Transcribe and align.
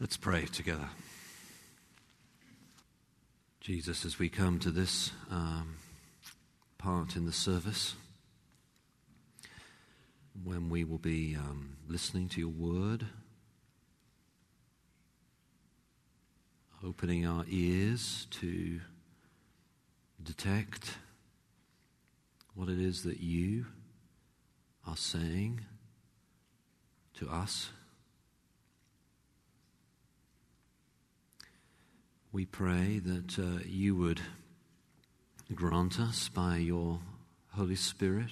Let's 0.00 0.16
pray 0.16 0.46
together. 0.46 0.88
Jesus, 3.60 4.06
as 4.06 4.18
we 4.18 4.30
come 4.30 4.58
to 4.60 4.70
this 4.70 5.12
um, 5.30 5.76
part 6.78 7.16
in 7.16 7.26
the 7.26 7.34
service, 7.34 7.96
when 10.42 10.70
we 10.70 10.84
will 10.84 10.96
be 10.96 11.36
um, 11.36 11.76
listening 11.86 12.30
to 12.30 12.40
your 12.40 12.48
word, 12.48 13.08
opening 16.82 17.26
our 17.26 17.44
ears 17.46 18.26
to 18.30 18.80
detect 20.22 20.94
what 22.54 22.70
it 22.70 22.80
is 22.80 23.02
that 23.02 23.20
you 23.20 23.66
are 24.88 24.96
saying 24.96 25.60
to 27.18 27.28
us. 27.28 27.68
We 32.32 32.46
pray 32.46 33.00
that 33.00 33.38
uh, 33.40 33.64
you 33.66 33.96
would 33.96 34.20
grant 35.52 35.98
us 35.98 36.28
by 36.28 36.58
your 36.58 37.00
Holy 37.48 37.74
Spirit 37.74 38.30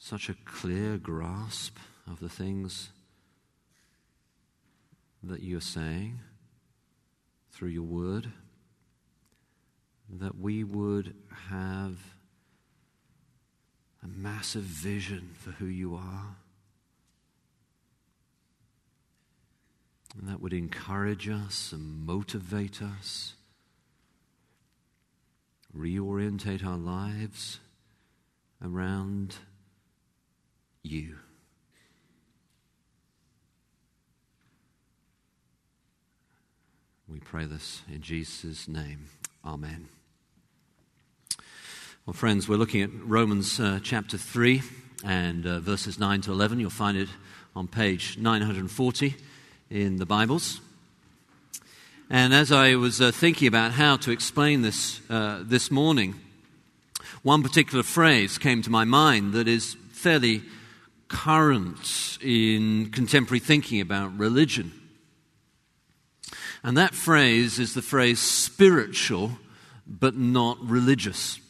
such 0.00 0.28
a 0.28 0.34
clear 0.44 0.98
grasp 0.98 1.76
of 2.10 2.18
the 2.18 2.28
things 2.28 2.90
that 5.22 5.44
you're 5.44 5.60
saying 5.60 6.18
through 7.52 7.68
your 7.68 7.84
word, 7.84 8.32
that 10.10 10.36
we 10.36 10.64
would 10.64 11.14
have 11.48 11.96
a 14.02 14.08
massive 14.08 14.64
vision 14.64 15.30
for 15.38 15.52
who 15.52 15.66
you 15.66 15.94
are. 15.94 16.34
And 20.18 20.28
that 20.28 20.40
would 20.40 20.52
encourage 20.52 21.28
us 21.28 21.72
and 21.72 22.04
motivate 22.04 22.82
us, 22.82 23.34
reorientate 25.76 26.64
our 26.64 26.76
lives 26.76 27.60
around 28.62 29.36
you. 30.82 31.16
We 37.08 37.20
pray 37.20 37.46
this 37.46 37.82
in 37.92 38.00
Jesus' 38.00 38.68
name. 38.68 39.06
Amen. 39.44 39.88
Well, 42.06 42.14
friends, 42.14 42.48
we're 42.48 42.56
looking 42.56 42.82
at 42.82 42.90
Romans 43.04 43.60
uh, 43.60 43.80
chapter 43.82 44.18
3 44.18 44.62
and 45.04 45.46
uh, 45.46 45.60
verses 45.60 45.98
9 45.98 46.22
to 46.22 46.32
11. 46.32 46.60
You'll 46.60 46.70
find 46.70 46.96
it 46.96 47.08
on 47.54 47.66
page 47.66 48.18
940 48.18 49.14
in 49.72 49.96
the 49.96 50.04
Bibles. 50.04 50.60
And 52.10 52.34
as 52.34 52.52
I 52.52 52.74
was 52.74 53.00
uh, 53.00 53.10
thinking 53.10 53.48
about 53.48 53.72
how 53.72 53.96
to 53.96 54.10
explain 54.10 54.60
this 54.60 55.00
uh, 55.08 55.42
this 55.42 55.70
morning, 55.70 56.14
one 57.22 57.42
particular 57.42 57.82
phrase 57.82 58.36
came 58.36 58.60
to 58.62 58.70
my 58.70 58.84
mind 58.84 59.32
that 59.32 59.48
is 59.48 59.76
fairly 59.92 60.42
current 61.08 62.18
in 62.20 62.90
contemporary 62.90 63.40
thinking 63.40 63.80
about 63.80 64.18
religion. 64.18 64.72
And 66.62 66.76
that 66.76 66.94
phrase 66.94 67.58
is 67.58 67.72
the 67.72 67.82
phrase 67.82 68.20
spiritual 68.20 69.38
but 69.86 70.14
not 70.14 70.58
religious. 70.62 71.40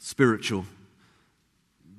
Spiritual 0.00 0.66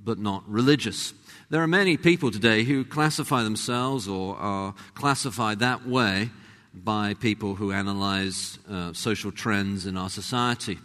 but 0.04 0.20
not 0.20 0.44
religious. 0.48 1.16
There 1.48 1.62
are 1.62 1.68
many 1.68 1.96
people 1.96 2.32
today 2.32 2.64
who 2.64 2.84
classify 2.84 3.44
themselves 3.44 4.08
or 4.08 4.36
are 4.38 4.74
classified 4.96 5.60
that 5.60 5.88
way 5.88 6.32
by 6.74 7.14
people 7.14 7.54
who 7.54 7.72
analyze 7.72 8.58
uh, 8.68 8.94
social 8.94 9.32
trends 9.32 9.86
in 9.86 9.96
our 9.96 10.10
society. 10.10 10.80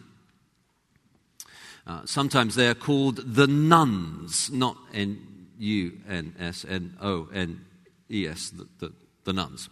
Uh, 1.87 2.03
sometimes 2.05 2.57
they 2.57 2.69
are 2.69 2.75
called 2.75 3.35
the 3.35 3.47
nones, 3.47 4.51
not 4.51 4.77
N 4.93 5.49
U 5.59 5.99
N 6.07 6.35
S 6.39 6.67
N 6.69 6.95
O 7.01 7.29
N 7.33 7.65
E 8.11 8.29
S, 8.29 8.51
the, 8.51 8.93
the 9.25 9.33
nones. 9.33 9.71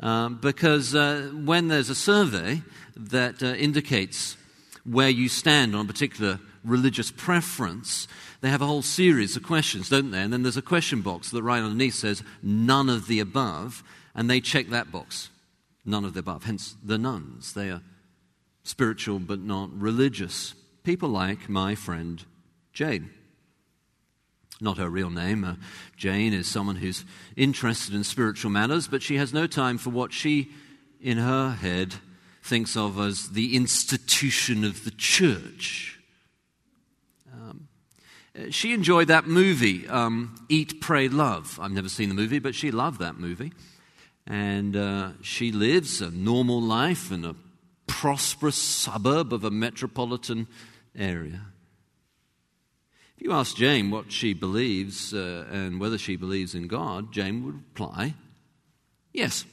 Um, 0.00 0.40
because 0.42 0.92
uh, 0.96 1.30
when 1.32 1.68
there's 1.68 1.88
a 1.88 1.94
survey 1.94 2.62
that 2.96 3.40
uh, 3.40 3.46
indicates 3.54 4.36
where 4.84 5.08
you 5.08 5.28
stand 5.28 5.76
on 5.76 5.84
a 5.84 5.88
particular 5.88 6.40
religious 6.64 7.10
preference, 7.10 8.08
they 8.40 8.50
have 8.50 8.62
a 8.62 8.66
whole 8.66 8.82
series 8.82 9.36
of 9.36 9.42
questions, 9.42 9.88
don't 9.88 10.10
they? 10.10 10.20
And 10.20 10.32
then 10.32 10.42
there's 10.42 10.56
a 10.56 10.62
question 10.62 11.00
box 11.00 11.30
that 11.30 11.42
right 11.42 11.62
underneath 11.62 11.94
says 11.94 12.22
none 12.42 12.88
of 12.88 13.06
the 13.06 13.20
above, 13.20 13.82
and 14.14 14.28
they 14.28 14.40
check 14.40 14.68
that 14.68 14.92
box. 14.92 15.30
None 15.84 16.04
of 16.04 16.14
the 16.14 16.20
above. 16.20 16.44
Hence 16.44 16.76
the 16.82 16.98
nones. 16.98 17.54
They 17.54 17.70
are 17.70 17.82
spiritual 18.62 19.18
but 19.18 19.40
not 19.40 19.70
religious. 19.72 20.54
People 20.84 21.08
like 21.08 21.48
my 21.48 21.74
friend 21.74 22.24
Jane 22.72 23.10
not 24.62 24.78
her 24.78 24.88
real 24.88 25.10
name. 25.10 25.44
Uh, 25.44 25.54
Jane 25.96 26.32
is 26.32 26.46
someone 26.46 26.76
who's 26.76 27.04
interested 27.36 27.94
in 27.94 28.04
spiritual 28.04 28.50
matters, 28.50 28.86
but 28.86 29.02
she 29.02 29.16
has 29.16 29.32
no 29.32 29.46
time 29.46 29.76
for 29.76 29.90
what 29.90 30.12
she, 30.12 30.50
in 31.00 31.18
her 31.18 31.50
head, 31.50 31.96
thinks 32.42 32.76
of 32.76 32.98
as 32.98 33.30
the 33.30 33.56
institution 33.56 34.64
of 34.64 34.84
the 34.84 34.92
church. 34.92 35.98
She 38.50 38.72
enjoyed 38.72 39.08
that 39.08 39.26
movie, 39.26 39.86
um, 39.88 40.34
Eat, 40.48 40.80
Pray, 40.80 41.08
Love. 41.08 41.58
I've 41.60 41.72
never 41.72 41.88
seen 41.88 42.08
the 42.08 42.14
movie, 42.14 42.38
but 42.38 42.54
she 42.54 42.70
loved 42.70 43.00
that 43.00 43.18
movie. 43.18 43.52
And 44.26 44.74
uh, 44.74 45.10
she 45.20 45.52
lives 45.52 46.00
a 46.00 46.10
normal 46.10 46.60
life 46.62 47.12
in 47.12 47.24
a 47.24 47.34
prosperous 47.86 48.56
suburb 48.56 49.32
of 49.32 49.44
a 49.44 49.50
metropolitan 49.50 50.46
area 50.96 51.40
If 53.16 53.22
you 53.22 53.32
ask 53.32 53.56
Jane 53.56 53.90
what 53.90 54.10
she 54.10 54.34
believes 54.34 55.14
uh, 55.14 55.46
and 55.50 55.78
whether 55.78 55.98
she 55.98 56.16
believes 56.16 56.54
in 56.54 56.66
God, 56.66 57.12
Jane 57.12 57.44
would 57.44 57.54
reply, 57.54 58.14
yes. 59.12 59.44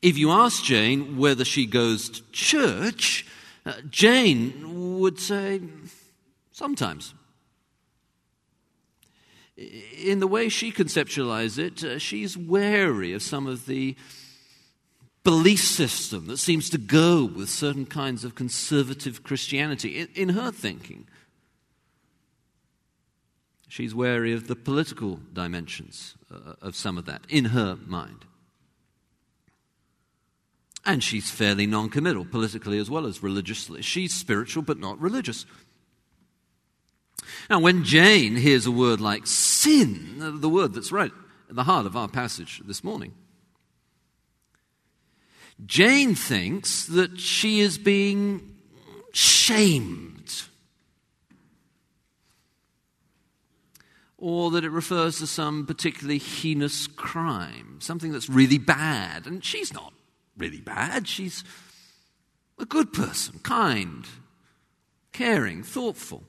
If 0.00 0.16
you 0.16 0.30
ask 0.30 0.64
Jane 0.64 1.18
whether 1.18 1.44
she 1.44 1.66
goes 1.66 2.08
to 2.08 2.22
church, 2.32 3.26
uh, 3.66 3.74
Jane 3.90 4.98
would 4.98 5.18
say, 5.18 5.60
sometimes. 6.52 7.12
In 9.56 10.20
the 10.20 10.26
way 10.26 10.48
she 10.48 10.70
conceptualizes 10.70 11.58
it, 11.58 11.84
uh, 11.84 11.98
she's 11.98 12.36
wary 12.36 13.12
of 13.14 13.22
some 13.22 13.46
of 13.46 13.66
the 13.66 13.96
belief 15.24 15.60
system 15.60 16.26
that 16.26 16.36
seems 16.36 16.70
to 16.70 16.78
go 16.78 17.24
with 17.24 17.48
certain 17.48 17.86
kinds 17.86 18.22
of 18.24 18.34
conservative 18.34 19.22
Christianity 19.22 19.98
in, 19.98 20.08
in 20.14 20.28
her 20.30 20.52
thinking. 20.52 21.08
She's 23.66 23.94
wary 23.94 24.32
of 24.32 24.46
the 24.46 24.54
political 24.54 25.20
dimensions 25.32 26.14
uh, 26.30 26.54
of 26.62 26.76
some 26.76 26.96
of 26.96 27.06
that 27.06 27.22
in 27.28 27.46
her 27.46 27.76
mind. 27.86 28.24
And 30.84 31.02
she's 31.02 31.30
fairly 31.30 31.66
non 31.66 31.90
committal, 31.90 32.24
politically 32.24 32.78
as 32.78 32.88
well 32.88 33.06
as 33.06 33.22
religiously. 33.22 33.82
She's 33.82 34.14
spiritual 34.14 34.62
but 34.62 34.78
not 34.78 35.00
religious. 35.00 35.44
Now, 37.48 37.60
when 37.60 37.84
Jane 37.84 38.36
hears 38.36 38.66
a 38.66 38.70
word 38.70 39.00
like 39.00 39.26
sin, 39.26 40.18
uh, 40.20 40.32
the 40.34 40.48
word 40.48 40.74
that's 40.74 40.92
right 40.92 41.12
at 41.48 41.56
the 41.56 41.64
heart 41.64 41.86
of 41.86 41.96
our 41.96 42.08
passage 42.08 42.60
this 42.64 42.82
morning, 42.82 43.14
Jane 45.64 46.14
thinks 46.14 46.86
that 46.86 47.18
she 47.18 47.60
is 47.60 47.78
being 47.78 48.56
shamed 49.12 50.06
or 54.18 54.50
that 54.50 54.64
it 54.64 54.70
refers 54.70 55.18
to 55.18 55.26
some 55.26 55.66
particularly 55.66 56.18
heinous 56.18 56.86
crime, 56.86 57.78
something 57.80 58.12
that's 58.12 58.28
really 58.28 58.58
bad. 58.58 59.26
And 59.26 59.44
she's 59.44 59.72
not 59.72 59.92
really 60.36 60.60
bad, 60.60 61.06
she's 61.06 61.44
a 62.58 62.64
good 62.64 62.92
person, 62.92 63.38
kind, 63.40 64.06
caring, 65.12 65.62
thoughtful. 65.62 66.24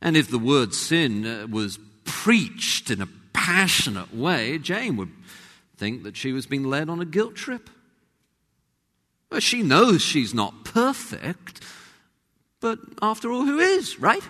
And 0.00 0.16
if 0.16 0.30
the 0.30 0.38
word 0.38 0.74
sin 0.74 1.26
uh, 1.26 1.46
was 1.50 1.78
preached 2.04 2.90
in 2.90 3.00
a 3.00 3.08
passionate 3.32 4.14
way, 4.14 4.58
Jane 4.58 4.96
would 4.96 5.12
think 5.76 6.02
that 6.04 6.16
she 6.16 6.32
was 6.32 6.46
being 6.46 6.64
led 6.64 6.88
on 6.88 7.00
a 7.00 7.04
guilt 7.04 7.34
trip. 7.34 7.70
Well, 9.30 9.40
she 9.40 9.62
knows 9.62 10.02
she's 10.02 10.32
not 10.32 10.64
perfect, 10.64 11.62
but 12.60 12.78
after 13.02 13.30
all, 13.30 13.44
who 13.44 13.58
is, 13.58 13.98
right? 13.98 14.22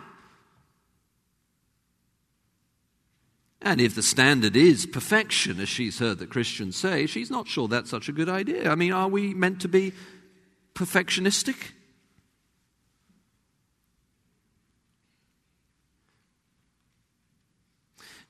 And 3.63 3.81
if 3.81 3.95
the 3.95 4.03
standard 4.03 4.55
is 4.55 4.87
perfection, 4.87 5.61
as 5.61 5.69
she's 5.69 5.99
heard 5.99 6.19
the 6.19 6.27
Christians 6.27 6.77
say, 6.77 7.07
she's 7.07 7.31
not 7.31 7.49
sure 7.49 7.69
that's 7.69 7.91
such 7.91 8.09
a 8.09 8.13
good 8.13 8.29
idea. 8.29 8.71
I 8.71 8.75
mean, 8.75 8.93
are 8.93 9.09
we 9.09 9.35
meant 9.35 9.61
to 9.63 9.69
be 9.69 9.93
perfectionistic? 10.75 11.73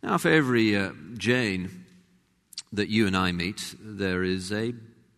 Now, 0.03 0.19
for 0.19 0.29
every 0.29 0.77
uh, 0.77 0.93
Jane 1.17 1.85
that 2.73 2.89
you 2.89 3.07
and 3.07 3.17
I 3.17 3.33
meet, 3.33 3.75
there 3.81 4.23
is 4.23 4.53
a 4.53 4.75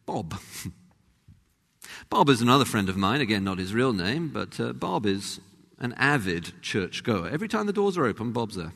Bob. 0.06 0.38
Bob 2.10 2.30
is 2.30 2.40
another 2.40 2.64
friend 2.64 2.88
of 2.88 2.96
mine, 2.96 3.20
again, 3.20 3.44
not 3.44 3.58
his 3.58 3.75
real 3.75 3.92
name, 3.92 4.28
but 4.28 4.58
uh, 4.58 4.72
Bob 4.72 5.04
is 5.04 5.40
an 5.78 5.92
avid 5.94 6.52
church 6.62 7.04
goer. 7.04 7.28
Every 7.28 7.48
time 7.48 7.66
the 7.66 7.72
doors 7.72 7.98
are 7.98 8.06
open, 8.06 8.32
Bob's 8.32 8.56
there. 8.56 8.72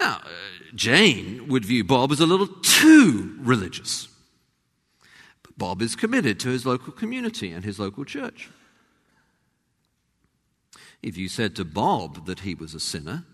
Now, 0.00 0.20
uh, 0.24 0.28
Jane 0.74 1.48
would 1.48 1.64
view 1.64 1.84
Bob 1.84 2.12
as 2.12 2.20
a 2.20 2.26
little 2.26 2.48
too 2.48 3.36
religious. 3.38 4.08
But 5.42 5.56
Bob 5.56 5.80
is 5.80 5.96
committed 5.96 6.38
to 6.40 6.50
his 6.50 6.66
local 6.66 6.92
community 6.92 7.50
and 7.50 7.64
his 7.64 7.78
local 7.78 8.04
church. 8.04 8.50
If 11.02 11.16
you 11.16 11.28
said 11.28 11.54
to 11.56 11.64
Bob 11.64 12.26
that 12.26 12.40
he 12.40 12.54
was 12.54 12.74
a 12.74 12.80
sinner, 12.80 13.24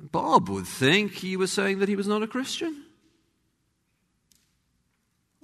Bob 0.00 0.48
would 0.48 0.66
think 0.66 1.22
you 1.22 1.38
were 1.38 1.46
saying 1.46 1.78
that 1.78 1.88
he 1.88 1.96
was 1.96 2.08
not 2.08 2.22
a 2.22 2.26
Christian 2.26 2.84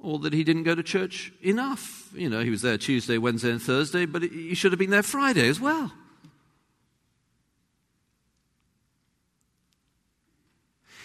or 0.07 0.19
that 0.21 0.33
he 0.33 0.45
didn't 0.45 0.63
go 0.63 0.75
to 0.75 0.83
church 0.83 1.33
enough. 1.43 2.11
You 2.15 2.29
know, 2.29 2.41
he 2.41 2.51
was 2.51 2.63
there 2.63 2.79
Tuesday, 2.79 3.19
Wednesday, 3.19 3.51
and 3.51 3.61
Thursday, 3.61 4.07
but 4.07 4.23
he 4.23 4.55
should 4.55 4.73
have 4.73 4.79
been 4.79 4.91
there 4.91 5.03
Friday 5.03 5.49
as 5.49 5.61
well. 5.61 5.93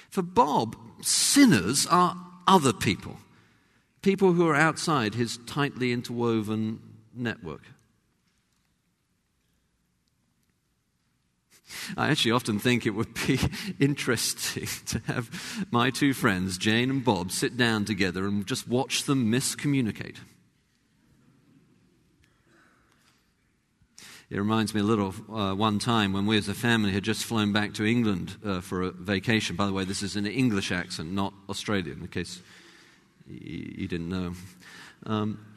For 0.10 0.22
Bob, 0.22 0.76
sinners 1.02 1.88
are 1.88 2.16
other 2.46 2.74
people, 2.74 3.18
people 4.02 4.34
who 4.34 4.48
are 4.48 4.56
outside 4.56 5.16
his 5.16 5.38
tightly 5.48 5.92
interwoven 5.92 6.80
network. 7.14 7.62
I 11.98 12.10
actually 12.10 12.32
often 12.32 12.60
think 12.60 12.86
it 12.86 12.92
would 12.92 13.14
be 13.28 13.40
interesting 13.80 14.68
to 14.88 15.00
have 15.08 15.68
my 15.72 15.90
two 15.90 16.14
friends, 16.14 16.58
Jane 16.58 16.90
and 16.90 17.04
Bob, 17.04 17.32
sit 17.32 17.58
down 17.58 17.86
together 17.86 18.26
and 18.26 18.46
just 18.46 18.68
watch 18.68 19.04
them 19.04 19.32
miscommunicate. 19.32 20.18
It 24.30 24.38
reminds 24.38 24.74
me 24.74 24.80
a 24.80 24.84
little 24.86 25.08
of 25.08 25.30
uh, 25.30 25.56
one 25.56 25.78
time 25.78 26.14
when 26.14 26.26
we 26.26 26.38
as 26.38 26.48
a 26.48 26.54
family 26.54 26.94
had 26.94 27.04
just 27.04 27.26
flown 27.26 27.52
back 27.52 27.74
to 27.74 27.86
England 27.86 28.38
uh, 28.46 28.62
for 28.62 28.84
a 28.84 28.92
vacation. 28.92 29.58
By 29.58 29.66
the 29.66 29.74
way, 29.74 29.84
this 29.84 30.02
is 30.02 30.16
an 30.16 30.26
English 30.26 30.72
accent, 30.72 31.12
not 31.12 31.34
Australian, 31.50 32.00
in 32.00 32.08
case 32.08 32.42
you 33.28 33.90
didn't 33.90 34.08
know. 34.08 34.34
Um, 35.06 35.51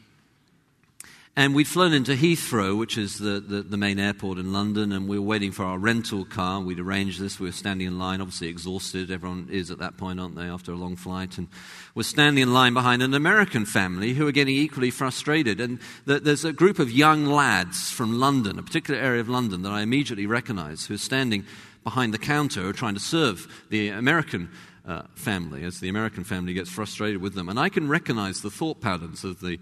and 1.36 1.52
we'd 1.52 1.66
flown 1.66 1.92
into 1.92 2.12
Heathrow, 2.12 2.78
which 2.78 2.96
is 2.96 3.19
the, 3.19 3.40
the, 3.40 3.62
the, 3.62 3.76
main 3.76 3.98
airport 3.98 4.38
in 4.38 4.52
London, 4.52 4.92
and 4.92 5.08
we 5.08 5.19
were 5.19 5.26
waiting 5.26 5.50
for 5.50 5.64
our 5.64 5.78
rental 5.78 6.25
car. 6.25 6.60
We'd 6.60 6.78
arranged 6.78 7.20
this. 7.20 7.40
We 7.40 7.48
were 7.48 7.52
standing 7.52 7.88
in 7.88 7.98
line, 7.98 8.20
obviously 8.20 8.46
exhausted. 8.46 9.10
Everyone 9.10 9.48
is 9.50 9.72
at 9.72 9.78
that 9.78 9.96
point, 9.96 10.20
aren't 10.20 10.36
they, 10.36 10.44
after 10.44 10.70
a 10.70 10.76
long 10.76 10.94
flight? 10.94 11.36
And 11.36 11.48
we're 11.96 12.04
standing 12.04 12.40
in 12.40 12.52
line 12.52 12.72
behind 12.72 13.02
an 13.02 13.14
American 13.14 13.66
family 13.66 14.14
who 14.14 14.28
are 14.28 14.32
getting 14.32 14.54
equally 14.54 14.92
frustrated. 14.92 15.60
And 15.60 15.81
the, 16.04 16.20
there's 16.20 16.44
a 16.44 16.52
group 16.52 16.78
of 16.78 16.92
young 16.92 17.26
lads 17.26 17.90
from 17.90 18.20
London, 18.20 18.56
a 18.56 18.62
particular 18.62 19.00
area 19.00 19.20
of 19.20 19.28
London 19.28 19.62
that 19.62 19.72
I 19.72 19.82
immediately 19.82 20.26
recognize, 20.26 20.86
who 20.86 20.94
are 20.94 20.98
standing 20.98 21.44
behind 21.82 22.14
the 22.14 22.19
counter 22.19 22.72
trying 22.72 22.94
to 22.94 23.00
serve 23.00 23.66
the 23.70 23.88
American 23.88 24.50
uh, 24.86 25.02
family 25.14 25.64
as 25.64 25.81
the 25.81 25.88
American 25.88 26.25
family 26.25 26.52
gets 26.52 26.70
frustrated 26.70 27.20
with 27.20 27.34
them. 27.34 27.48
And 27.48 27.58
I 27.58 27.69
can 27.69 27.88
recognize 27.88 28.42
the 28.42 28.50
thought 28.50 28.81
patterns 28.81 29.25
of 29.25 29.40
the 29.40 29.58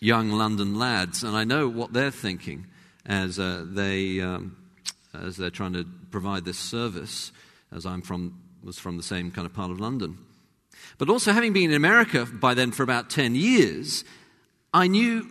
young 0.00 0.30
London 0.30 0.78
lads, 0.78 1.24
and 1.24 1.36
I 1.36 1.44
know 1.44 1.68
what 1.68 1.92
they're 1.92 2.10
thinking 2.10 2.66
as 3.06 3.38
uh, 3.38 3.64
they 3.66 4.20
um, 4.20 4.56
as 5.14 5.36
they're 5.36 5.50
trying 5.50 5.72
to 5.72 5.84
provide 6.10 6.44
this 6.44 6.58
service. 6.58 7.32
As 7.70 7.84
I'm 7.84 8.02
from 8.02 8.40
was 8.62 8.78
from 8.78 8.96
the 8.96 9.02
same 9.02 9.30
kind 9.30 9.46
of 9.46 9.52
part 9.52 9.70
of 9.70 9.80
London, 9.80 10.18
but 10.98 11.08
also 11.08 11.32
having 11.32 11.52
been 11.52 11.70
in 11.70 11.76
America 11.76 12.26
by 12.26 12.54
then 12.54 12.72
for 12.72 12.82
about 12.82 13.10
ten 13.10 13.34
years, 13.34 14.04
I 14.72 14.86
knew 14.86 15.26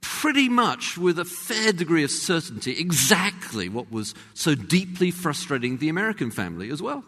pretty 0.00 0.48
much 0.48 0.96
with 0.96 1.18
a 1.18 1.24
fair 1.24 1.72
degree 1.72 2.04
of 2.04 2.10
certainty 2.10 2.78
exactly 2.78 3.68
what 3.68 3.90
was 3.90 4.14
so 4.34 4.54
deeply 4.54 5.10
frustrating 5.10 5.78
the 5.78 5.88
American 5.88 6.30
family 6.30 6.70
as 6.70 6.80
well. 6.80 7.04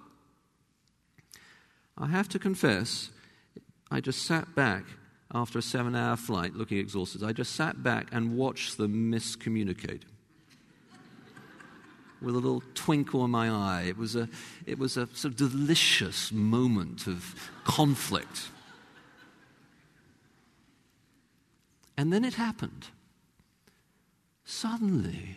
I 1.96 2.08
have 2.08 2.28
to 2.30 2.38
confess, 2.38 3.10
I 3.90 4.00
just 4.00 4.22
sat 4.22 4.54
back 4.54 4.84
after 5.32 5.58
a 5.58 5.62
seven 5.62 5.94
hour 5.94 6.16
flight 6.16 6.54
looking 6.54 6.78
exhausted, 6.78 7.22
I 7.22 7.32
just 7.32 7.54
sat 7.54 7.82
back 7.82 8.08
and 8.12 8.36
watched 8.36 8.76
them 8.78 9.12
miscommunicate. 9.12 10.02
With 12.20 12.34
a 12.34 12.38
little 12.38 12.62
twinkle 12.74 13.24
in 13.24 13.30
my 13.30 13.48
eye. 13.48 13.84
It 13.88 13.96
was 13.96 14.16
a, 14.16 14.28
it 14.66 14.78
was 14.78 14.96
a 14.96 15.06
sort 15.14 15.32
of 15.32 15.36
delicious 15.36 16.32
moment 16.32 17.06
of 17.06 17.50
conflict. 17.64 18.48
And 21.96 22.12
then 22.12 22.24
it 22.24 22.34
happened. 22.34 22.86
Suddenly, 24.44 25.36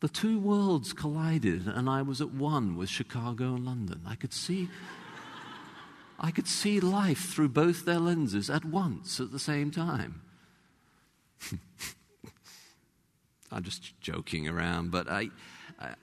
the 0.00 0.08
two 0.08 0.38
worlds 0.38 0.92
collided, 0.92 1.66
and 1.66 1.88
I 1.88 2.02
was 2.02 2.20
at 2.20 2.32
one 2.32 2.76
with 2.76 2.88
Chicago 2.88 3.54
and 3.54 3.64
London. 3.64 4.00
I 4.06 4.16
could 4.16 4.32
see 4.32 4.68
I 6.20 6.30
could 6.30 6.46
see 6.46 6.80
life 6.80 7.30
through 7.30 7.48
both 7.48 7.86
their 7.86 7.98
lenses 7.98 8.50
at 8.50 8.64
once 8.64 9.18
at 9.20 9.32
the 9.32 9.38
same 9.38 9.70
time. 9.70 10.20
I'm 13.50 13.62
just 13.62 13.98
joking 14.00 14.46
around, 14.46 14.90
but 14.90 15.10
I, 15.10 15.30
I, 15.80 15.94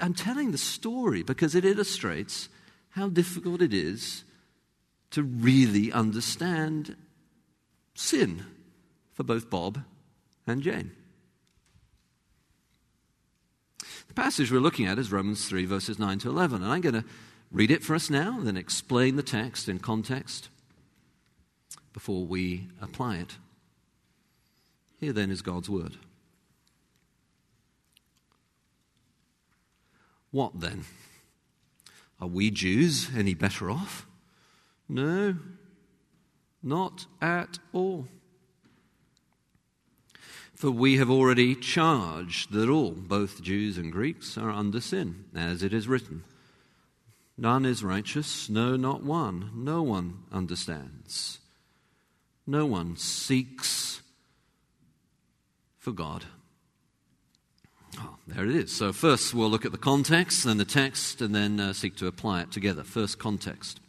am 0.00 0.14
telling 0.14 0.52
the 0.52 0.58
story 0.58 1.24
because 1.24 1.56
it 1.56 1.64
illustrates 1.64 2.48
how 2.90 3.08
difficult 3.08 3.60
it 3.60 3.74
is 3.74 4.22
to 5.10 5.24
really 5.24 5.92
understand 5.92 6.96
sin 7.94 8.46
for 9.12 9.24
both 9.24 9.50
Bob 9.50 9.82
and 10.46 10.62
Jane. 10.62 10.92
The 14.08 14.14
passage 14.14 14.50
we're 14.50 14.60
looking 14.60 14.86
at 14.86 14.98
is 14.98 15.12
Romans 15.12 15.46
3, 15.48 15.64
verses 15.66 15.98
9 15.98 16.20
to 16.20 16.30
11, 16.30 16.62
and 16.62 16.72
I'm 16.72 16.80
going 16.80 16.94
to 16.94 17.04
read 17.50 17.70
it 17.70 17.82
for 17.82 17.94
us 17.94 18.10
now, 18.10 18.38
then 18.40 18.56
explain 18.56 19.16
the 19.16 19.22
text 19.22 19.68
in 19.68 19.78
context 19.78 20.48
before 21.92 22.24
we 22.24 22.68
apply 22.80 23.16
it. 23.16 23.36
Here 24.98 25.12
then 25.12 25.30
is 25.30 25.42
God's 25.42 25.68
word. 25.68 25.96
What 30.30 30.60
then? 30.60 30.84
Are 32.20 32.28
we 32.28 32.50
Jews 32.50 33.08
any 33.16 33.34
better 33.34 33.70
off? 33.70 34.06
No, 34.88 35.36
not 36.62 37.06
at 37.20 37.58
all. 37.72 38.06
For 40.54 40.70
we 40.70 40.98
have 40.98 41.10
already 41.10 41.54
charged 41.54 42.52
that 42.52 42.68
all, 42.68 42.90
both 42.90 43.40
Jews 43.42 43.78
and 43.78 43.90
Greeks, 43.90 44.36
are 44.36 44.50
under 44.50 44.80
sin, 44.80 45.24
as 45.34 45.62
it 45.62 45.72
is 45.72 45.88
written. 45.88 46.22
None 47.40 47.64
is 47.64 47.82
righteous, 47.82 48.50
no, 48.50 48.76
not 48.76 49.02
one. 49.02 49.50
No 49.54 49.82
one 49.82 50.24
understands. 50.30 51.38
No 52.46 52.66
one 52.66 52.98
seeks 52.98 54.02
for 55.78 55.90
God. 55.90 56.26
Oh, 57.98 58.16
there 58.26 58.44
it 58.44 58.54
is. 58.54 58.70
So, 58.70 58.92
first 58.92 59.32
we'll 59.32 59.48
look 59.48 59.64
at 59.64 59.72
the 59.72 59.78
context, 59.78 60.44
then 60.44 60.58
the 60.58 60.66
text, 60.66 61.22
and 61.22 61.34
then 61.34 61.58
uh, 61.58 61.72
seek 61.72 61.96
to 61.96 62.06
apply 62.06 62.42
it 62.42 62.52
together. 62.52 62.84
First, 62.84 63.18
context. 63.18 63.80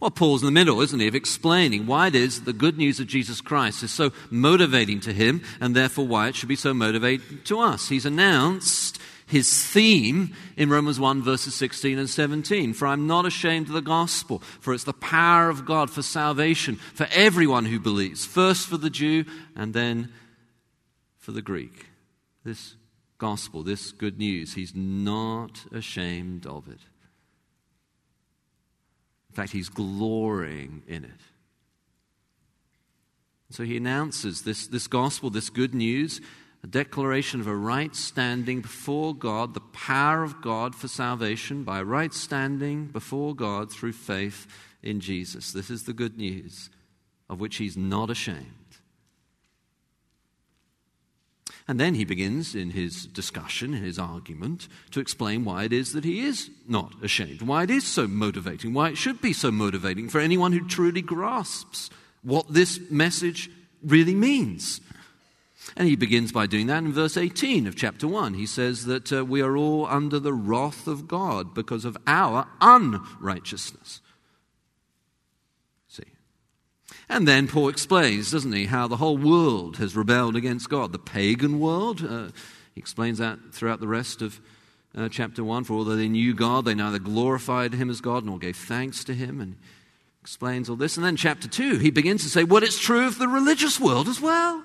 Well, 0.00 0.10
Paul's 0.10 0.42
in 0.42 0.46
the 0.46 0.50
middle, 0.50 0.80
isn't 0.80 0.98
he, 0.98 1.06
of 1.06 1.14
explaining 1.14 1.86
why 1.86 2.08
it 2.08 2.16
is 2.16 2.42
the 2.42 2.52
good 2.52 2.78
news 2.78 2.98
of 2.98 3.06
Jesus 3.06 3.40
Christ 3.40 3.84
is 3.84 3.92
so 3.92 4.10
motivating 4.28 4.98
to 5.00 5.12
him, 5.12 5.42
and 5.60 5.76
therefore 5.76 6.08
why 6.08 6.26
it 6.26 6.34
should 6.34 6.48
be 6.48 6.56
so 6.56 6.74
motivating 6.74 7.42
to 7.44 7.60
us. 7.60 7.88
He's 7.88 8.06
announced 8.06 9.00
his 9.26 9.66
theme 9.66 10.34
in 10.56 10.70
Romans 10.70 11.00
1, 11.00 11.22
verses 11.22 11.54
16 11.54 11.98
and 11.98 12.08
17. 12.08 12.74
For 12.74 12.86
I'm 12.86 13.06
not 13.06 13.26
ashamed 13.26 13.68
of 13.68 13.74
the 13.74 13.80
gospel, 13.80 14.40
for 14.60 14.74
it's 14.74 14.84
the 14.84 14.92
power 14.92 15.48
of 15.48 15.64
God 15.64 15.90
for 15.90 16.02
salvation 16.02 16.76
for 16.76 17.06
everyone 17.12 17.64
who 17.64 17.80
believes, 17.80 18.26
first 18.26 18.66
for 18.66 18.76
the 18.76 18.90
Jew 18.90 19.24
and 19.56 19.74
then 19.74 20.12
for 21.18 21.32
the 21.32 21.42
Greek. 21.42 21.86
This 22.44 22.74
gospel, 23.18 23.62
this 23.62 23.92
good 23.92 24.18
news, 24.18 24.54
he's 24.54 24.74
not 24.74 25.64
ashamed 25.72 26.46
of 26.46 26.68
it. 26.68 26.80
In 29.30 29.36
fact, 29.36 29.52
he's 29.52 29.68
glorying 29.68 30.82
in 30.86 31.04
it. 31.04 31.20
So 33.50 33.64
he 33.64 33.76
announces 33.76 34.42
this, 34.42 34.66
this 34.66 34.86
gospel, 34.86 35.30
this 35.30 35.50
good 35.50 35.74
news, 35.74 36.20
a 36.64 36.66
declaration 36.68 37.40
of 37.40 37.46
a 37.46 37.56
right 37.56 37.94
standing 37.94 38.60
before 38.60 39.14
God, 39.14 39.54
the 39.54 39.60
power 39.60 40.22
of 40.22 40.40
God 40.40 40.74
for 40.74 40.88
salvation 40.88 41.64
by 41.64 41.82
right 41.82 42.14
standing 42.14 42.86
before 42.86 43.34
God 43.34 43.70
through 43.70 43.92
faith 43.92 44.46
in 44.82 45.00
Jesus. 45.00 45.52
This 45.52 45.70
is 45.70 45.84
the 45.84 45.92
good 45.92 46.16
news 46.16 46.70
of 47.28 47.40
which 47.40 47.56
he's 47.56 47.76
not 47.76 48.10
ashamed. 48.10 48.46
And 51.68 51.78
then 51.78 51.94
he 51.94 52.04
begins 52.04 52.54
in 52.54 52.70
his 52.70 53.06
discussion, 53.06 53.72
in 53.72 53.82
his 53.82 53.98
argument, 53.98 54.68
to 54.90 55.00
explain 55.00 55.44
why 55.44 55.64
it 55.64 55.72
is 55.72 55.92
that 55.92 56.04
he 56.04 56.20
is 56.20 56.50
not 56.68 56.92
ashamed, 57.02 57.42
why 57.42 57.62
it 57.62 57.70
is 57.70 57.86
so 57.86 58.06
motivating, 58.06 58.74
why 58.74 58.90
it 58.90 58.98
should 58.98 59.20
be 59.20 59.32
so 59.32 59.50
motivating 59.50 60.08
for 60.08 60.20
anyone 60.20 60.52
who 60.52 60.66
truly 60.66 61.02
grasps 61.02 61.88
what 62.22 62.52
this 62.52 62.80
message 62.90 63.48
really 63.82 64.14
means. 64.14 64.80
And 65.76 65.88
he 65.88 65.96
begins 65.96 66.32
by 66.32 66.46
doing 66.46 66.66
that 66.66 66.82
in 66.82 66.92
verse 66.92 67.16
18 67.16 67.66
of 67.66 67.76
chapter 67.76 68.06
1. 68.06 68.34
He 68.34 68.46
says 68.46 68.84
that 68.86 69.12
uh, 69.12 69.24
we 69.24 69.40
are 69.40 69.56
all 69.56 69.86
under 69.86 70.18
the 70.18 70.32
wrath 70.32 70.86
of 70.86 71.08
God 71.08 71.54
because 71.54 71.84
of 71.84 71.96
our 72.06 72.46
unrighteousness. 72.60 74.00
See? 75.88 76.02
And 77.08 77.26
then 77.26 77.48
Paul 77.48 77.68
explains, 77.68 78.30
doesn't 78.30 78.52
he, 78.52 78.66
how 78.66 78.86
the 78.86 78.96
whole 78.96 79.16
world 79.16 79.76
has 79.76 79.96
rebelled 79.96 80.36
against 80.36 80.68
God. 80.68 80.92
The 80.92 80.98
pagan 80.98 81.58
world, 81.58 82.04
uh, 82.04 82.28
he 82.74 82.80
explains 82.80 83.18
that 83.18 83.38
throughout 83.52 83.80
the 83.80 83.88
rest 83.88 84.20
of 84.20 84.40
uh, 84.94 85.08
chapter 85.08 85.42
1. 85.42 85.64
For 85.64 85.74
although 85.74 85.96
they 85.96 86.08
knew 86.08 86.34
God, 86.34 86.64
they 86.64 86.74
neither 86.74 86.98
glorified 86.98 87.74
him 87.74 87.88
as 87.88 88.00
God 88.00 88.24
nor 88.24 88.38
gave 88.38 88.56
thanks 88.56 89.04
to 89.04 89.14
him. 89.14 89.40
And 89.40 89.56
explains 90.22 90.70
all 90.70 90.76
this. 90.76 90.96
And 90.96 91.04
then 91.04 91.16
chapter 91.16 91.48
2, 91.48 91.78
he 91.78 91.90
begins 91.90 92.22
to 92.22 92.28
say, 92.28 92.44
well, 92.44 92.62
it's 92.62 92.78
true 92.78 93.06
of 93.06 93.18
the 93.18 93.26
religious 93.26 93.80
world 93.80 94.06
as 94.08 94.20
well. 94.20 94.64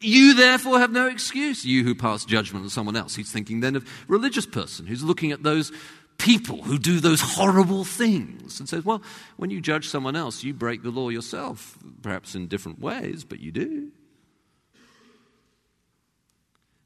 You 0.00 0.34
therefore 0.34 0.78
have 0.78 0.92
no 0.92 1.06
excuse, 1.06 1.64
you 1.64 1.82
who 1.82 1.94
pass 1.94 2.24
judgment 2.24 2.64
on 2.64 2.70
someone 2.70 2.96
else. 2.96 3.16
He's 3.16 3.32
thinking 3.32 3.60
then 3.60 3.76
of 3.76 3.88
religious 4.08 4.46
person 4.46 4.86
who's 4.86 5.02
looking 5.02 5.32
at 5.32 5.42
those 5.42 5.72
people 6.18 6.62
who 6.62 6.78
do 6.78 7.00
those 7.00 7.20
horrible 7.20 7.84
things 7.84 8.58
and 8.58 8.68
says, 8.68 8.84
well, 8.84 9.02
when 9.36 9.50
you 9.50 9.60
judge 9.60 9.88
someone 9.88 10.16
else, 10.16 10.44
you 10.44 10.52
break 10.52 10.82
the 10.82 10.90
law 10.90 11.08
yourself, 11.08 11.78
perhaps 12.02 12.34
in 12.34 12.46
different 12.46 12.80
ways, 12.80 13.24
but 13.24 13.40
you 13.40 13.52
do. 13.52 13.90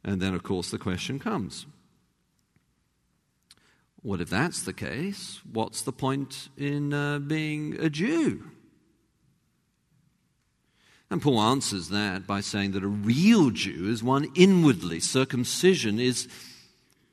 And 0.04 0.20
then, 0.20 0.34
of 0.34 0.42
course, 0.42 0.70
the 0.70 0.78
question 0.78 1.18
comes 1.18 1.66
what 4.02 4.20
if 4.20 4.30
that's 4.30 4.62
the 4.62 4.72
case? 4.72 5.40
What's 5.52 5.82
the 5.82 5.92
point 5.92 6.48
in 6.56 6.94
uh, 6.94 7.18
being 7.18 7.76
a 7.78 7.90
Jew? 7.90 8.50
And 11.10 11.20
Paul 11.20 11.40
answers 11.40 11.88
that 11.88 12.26
by 12.26 12.40
saying 12.40 12.72
that 12.72 12.84
a 12.84 12.88
real 12.88 13.50
Jew 13.50 13.90
is 13.90 14.02
one 14.02 14.30
inwardly. 14.36 15.00
Circumcision 15.00 15.98
is 15.98 16.28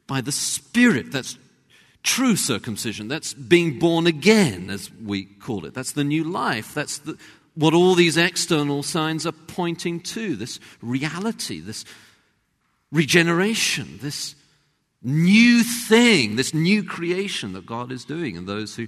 by 0.05 0.21
the 0.21 0.31
Spirit. 0.31 1.11
That's 1.11 1.37
true 2.03 2.35
circumcision. 2.35 3.07
That's 3.07 3.33
being 3.33 3.79
born 3.79 4.05
again, 4.05 4.69
as 4.69 4.91
we 4.93 5.25
call 5.25 5.65
it. 5.65 5.73
That's 5.73 5.93
the 5.93 6.03
new 6.03 6.23
life. 6.23 6.75
That's 6.75 6.99
the, 6.99 7.17
what 7.55 7.73
all 7.73 7.95
these 7.95 8.17
external 8.17 8.83
signs 8.83 9.25
are 9.25 9.31
pointing 9.31 10.01
to 10.01 10.35
this 10.35 10.59
reality, 10.81 11.59
this 11.59 11.83
regeneration, 12.91 13.97
this 13.99 14.35
new 15.01 15.63
thing, 15.63 16.35
this 16.35 16.53
new 16.53 16.83
creation 16.83 17.53
that 17.53 17.65
God 17.65 17.91
is 17.91 18.05
doing 18.05 18.35
in 18.35 18.45
those 18.45 18.75
who 18.75 18.87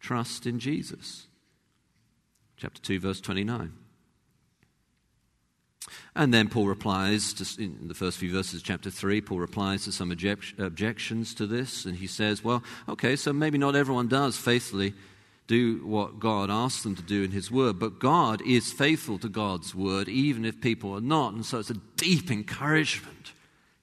trust 0.00 0.46
in 0.46 0.58
Jesus. 0.58 1.26
Chapter 2.56 2.80
2, 2.80 2.98
verse 2.98 3.20
29. 3.20 3.72
And 6.18 6.34
then 6.34 6.48
Paul 6.48 6.66
replies, 6.66 7.32
to, 7.34 7.62
in 7.62 7.86
the 7.86 7.94
first 7.94 8.18
few 8.18 8.32
verses 8.32 8.54
of 8.54 8.64
chapter 8.64 8.90
3, 8.90 9.20
Paul 9.20 9.38
replies 9.38 9.84
to 9.84 9.92
some 9.92 10.10
object, 10.10 10.58
objections 10.58 11.32
to 11.34 11.46
this, 11.46 11.84
and 11.84 11.96
he 11.96 12.08
says, 12.08 12.42
Well, 12.42 12.64
okay, 12.88 13.14
so 13.14 13.32
maybe 13.32 13.56
not 13.56 13.76
everyone 13.76 14.08
does 14.08 14.36
faithfully 14.36 14.94
do 15.46 15.86
what 15.86 16.18
God 16.18 16.50
asks 16.50 16.82
them 16.82 16.96
to 16.96 17.02
do 17.02 17.22
in 17.22 17.30
His 17.30 17.52
Word, 17.52 17.78
but 17.78 18.00
God 18.00 18.42
is 18.42 18.72
faithful 18.72 19.20
to 19.20 19.28
God's 19.28 19.76
Word, 19.76 20.08
even 20.08 20.44
if 20.44 20.60
people 20.60 20.92
are 20.92 21.00
not, 21.00 21.34
and 21.34 21.46
so 21.46 21.60
it's 21.60 21.70
a 21.70 21.80
deep 21.96 22.32
encouragement. 22.32 23.32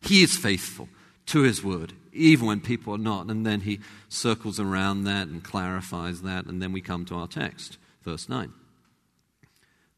He 0.01 0.22
is 0.22 0.36
faithful 0.36 0.89
to 1.27 1.44
His 1.44 1.63
Word, 1.63 1.94
even 2.12 2.48
when 2.48 2.60
people 2.60 2.94
are 2.94 3.00
not, 3.00 3.27
and 3.27 3.46
then 3.46 3.62
he 3.62 3.80
circles 4.10 4.60
around 4.60 5.06
that 5.06 5.30
and 5.30 5.42
clarifies 5.42 6.22
that, 6.24 6.48
and 6.48 6.62
then 6.62 6.74
we 6.74 6.82
come 6.82 7.06
to 7.06 7.15
our 7.15 7.30
text, 7.30 7.77
verse 8.04 8.27
9. 8.27 8.51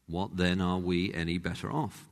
What 0.06 0.36
then 0.36 0.60
are 0.60 0.78
we 0.78 1.12
any 1.12 1.36
better 1.36 1.70
off? 1.70 2.07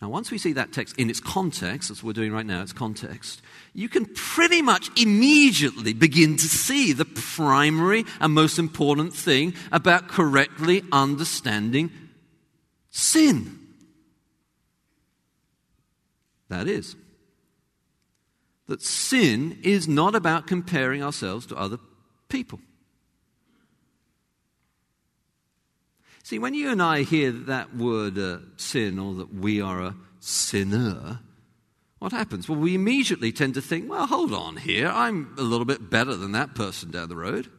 Now, 0.00 0.08
once 0.08 0.30
we 0.30 0.38
see 0.38 0.54
that 0.54 0.72
text 0.72 0.96
in 0.96 1.10
its 1.10 1.20
context, 1.20 1.90
what 1.90 2.02
we're 2.02 2.12
doing 2.14 2.32
right 2.32 2.46
now, 2.46 2.62
its 2.62 2.72
context, 2.72 3.42
you 3.74 3.88
can 3.88 4.06
pretty 4.06 4.62
much 4.62 4.90
immediately 4.98 5.92
begin 5.92 6.36
to 6.36 6.46
see 6.46 6.94
the 6.94 7.04
primary 7.04 8.06
and 8.18 8.32
most 8.32 8.58
important 8.58 9.12
thing 9.12 9.54
about 9.70 10.08
correctly 10.08 10.82
understanding 10.90 11.90
sin. 12.88 13.58
That 16.48 16.66
is, 16.66 16.96
that 18.68 18.82
sin 18.82 19.58
is 19.62 19.86
not 19.86 20.14
about 20.14 20.46
comparing 20.46 21.02
ourselves 21.02 21.44
to 21.46 21.56
other 21.56 21.78
people. 22.30 22.58
See, 26.30 26.38
when 26.38 26.54
you 26.54 26.70
and 26.70 26.80
I 26.80 27.02
hear 27.02 27.32
that 27.32 27.74
word 27.74 28.16
uh, 28.16 28.38
sin 28.56 29.00
or 29.00 29.14
that 29.14 29.34
we 29.34 29.60
are 29.60 29.80
a 29.80 29.96
sinner, 30.20 31.18
what 31.98 32.12
happens? 32.12 32.48
Well, 32.48 32.56
we 32.56 32.76
immediately 32.76 33.32
tend 33.32 33.54
to 33.54 33.60
think, 33.60 33.90
well, 33.90 34.06
hold 34.06 34.32
on 34.32 34.56
here. 34.56 34.86
I'm 34.86 35.34
a 35.38 35.42
little 35.42 35.64
bit 35.64 35.90
better 35.90 36.14
than 36.14 36.30
that 36.30 36.54
person 36.54 36.92
down 36.92 37.08
the 37.08 37.16
road. 37.16 37.50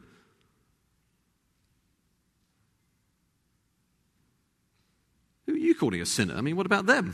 Who 5.44 5.52
are 5.52 5.58
you 5.58 5.74
calling 5.74 6.00
a 6.00 6.06
sinner? 6.06 6.34
I 6.34 6.40
mean, 6.40 6.56
what 6.56 6.64
about 6.64 6.86
them? 6.86 7.12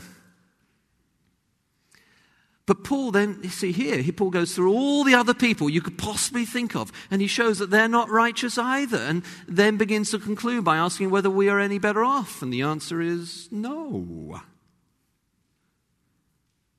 But 2.69 2.83
Paul 2.83 3.09
then, 3.09 3.39
you 3.41 3.49
see 3.49 3.71
here, 3.71 3.97
he, 3.97 4.11
Paul 4.11 4.29
goes 4.29 4.53
through 4.53 4.71
all 4.71 5.03
the 5.03 5.15
other 5.15 5.33
people 5.33 5.71
you 5.71 5.81
could 5.81 5.97
possibly 5.97 6.45
think 6.45 6.75
of, 6.75 6.91
and 7.09 7.19
he 7.19 7.25
shows 7.25 7.57
that 7.57 7.71
they're 7.71 7.87
not 7.87 8.11
righteous 8.11 8.59
either, 8.59 8.99
and 8.99 9.23
then 9.47 9.77
begins 9.77 10.11
to 10.11 10.19
conclude 10.19 10.65
by 10.65 10.77
asking 10.77 11.09
whether 11.09 11.31
we 11.31 11.49
are 11.49 11.59
any 11.59 11.79
better 11.79 12.03
off. 12.03 12.43
And 12.43 12.53
the 12.53 12.61
answer 12.61 13.01
is 13.01 13.49
no. 13.51 14.39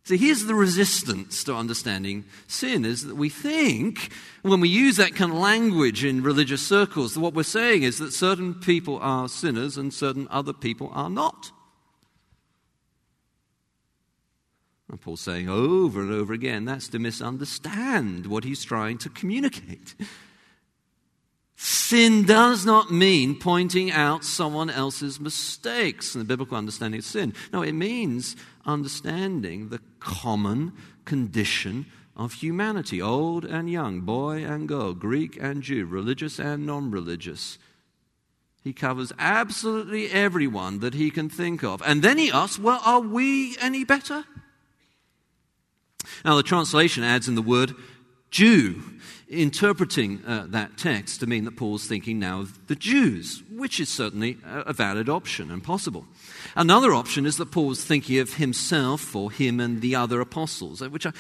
See, 0.05 0.17
here's 0.17 0.45
the 0.45 0.55
resistance 0.55 1.43
to 1.43 1.57
understanding 1.57 2.25
sin 2.47 2.85
is 2.85 3.05
that 3.07 3.17
we 3.17 3.29
think, 3.29 4.13
when 4.43 4.61
we 4.61 4.69
use 4.69 4.97
that 4.99 5.17
kind 5.17 5.33
of 5.33 5.39
language 5.39 6.05
in 6.05 6.23
religious 6.23 6.65
circles, 6.65 7.15
that 7.15 7.21
what 7.21 7.35
we're 7.35 7.43
saying 7.43 7.83
is 7.83 7.99
that 7.99 8.13
certain 8.13 8.55
people 8.55 9.01
are 9.03 9.29
sinners 9.29 9.77
and 9.77 9.93
certain 9.93 10.29
other 10.31 10.53
people 10.53 10.93
are 10.93 11.11
not. 11.11 11.51
And 14.91 15.01
Paul's 15.01 15.21
saying 15.21 15.49
over 15.49 16.01
and 16.01 16.13
over 16.13 16.33
again 16.33 16.65
that's 16.65 16.89
to 16.89 16.99
misunderstand 16.99 18.27
what 18.27 18.45
he's 18.45 18.65
trying 18.65 18.99
to 18.99 19.09
communicate. 19.09 19.95
Sin 21.57 22.25
does 22.25 22.65
not 22.65 22.91
mean 22.91 23.39
pointing 23.39 23.93
out 23.93 24.25
someone 24.25 24.71
else's 24.71 25.21
mistakes 25.21 26.15
in 26.15 26.19
the 26.19 26.25
biblical 26.25 26.57
understanding 26.57 26.99
of 26.99 27.05
sin. 27.05 27.35
No, 27.53 27.63
it 27.63 27.73
means 27.73 28.35
understanding 28.65 29.69
the 29.69 29.81
common 30.01 30.73
condition 31.05 31.87
of 32.17 32.35
humanity, 32.35 33.01
old 33.01 33.45
and 33.45 33.71
young, 33.71 34.01
boy 34.01 34.45
and 34.45 34.67
girl, 34.67 34.95
Greek 34.95 35.37
and 35.41 35.63
Jew, 35.63 35.85
religious 35.85 36.39
and 36.39 36.67
non 36.67 36.91
religious. 36.91 37.59
He 38.63 38.73
covers 38.73 39.13
absolutely 39.19 40.11
everyone 40.11 40.81
that 40.81 40.95
he 40.95 41.11
can 41.11 41.29
think 41.29 41.63
of. 41.63 41.83
And 41.85 42.03
then 42.03 42.19
he 42.19 42.31
asks, 42.31 42.59
Well, 42.59 42.81
are 42.85 43.01
we 43.01 43.57
any 43.59 43.85
better? 43.85 44.25
Now, 46.25 46.37
the 46.37 46.42
translation 46.42 47.02
adds 47.02 47.28
in 47.28 47.35
the 47.35 47.42
word 47.42 47.75
Jew, 48.30 48.83
interpreting 49.28 50.25
uh, 50.25 50.47
that 50.50 50.76
text 50.76 51.21
to 51.21 51.26
mean 51.26 51.45
that 51.45 51.57
Paul's 51.57 51.87
thinking 51.87 52.19
now 52.19 52.40
of 52.40 52.66
the 52.69 52.76
Jews, 52.76 53.42
which 53.50 53.80
is 53.80 53.88
certainly 53.88 54.38
a 54.45 54.73
valid 54.73 55.09
option 55.09 55.50
and 55.50 55.62
possible. 55.62 56.07
Another 56.54 56.92
option 56.92 57.26
is 57.26 57.37
that 57.38 57.50
Paul's 57.50 57.85
thinking 57.85 58.19
of 58.19 58.35
himself 58.35 59.14
or 59.16 59.30
him 59.30 59.59
and 59.61 59.80
the 59.80 59.97
other 59.97 60.21
apostles, 60.21 60.80
uh, 60.80 60.88
which 60.88 61.07
I, 61.07 61.12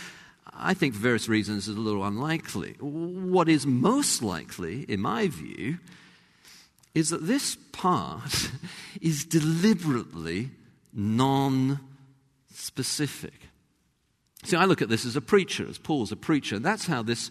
I 0.52 0.74
think 0.74 0.94
for 0.94 1.00
various 1.00 1.28
reasons 1.28 1.68
is 1.68 1.76
a 1.76 1.80
little 1.80 2.04
unlikely. 2.04 2.76
What 2.80 3.48
is 3.48 3.66
most 3.66 4.22
likely, 4.22 4.82
in 4.82 5.00
my 5.00 5.28
view, 5.28 5.78
is 6.94 7.10
that 7.10 7.26
this 7.26 7.56
part 7.72 8.50
is 9.00 9.24
deliberately 9.24 10.50
non 10.92 11.80
specific. 12.52 13.49
See, 14.44 14.56
I 14.56 14.64
look 14.64 14.82
at 14.82 14.88
this 14.88 15.04
as 15.04 15.16
a 15.16 15.20
preacher, 15.20 15.66
as 15.68 15.78
Paul's 15.78 16.12
a 16.12 16.16
preacher. 16.16 16.58
That's 16.58 16.86
how 16.86 17.02
this 17.02 17.30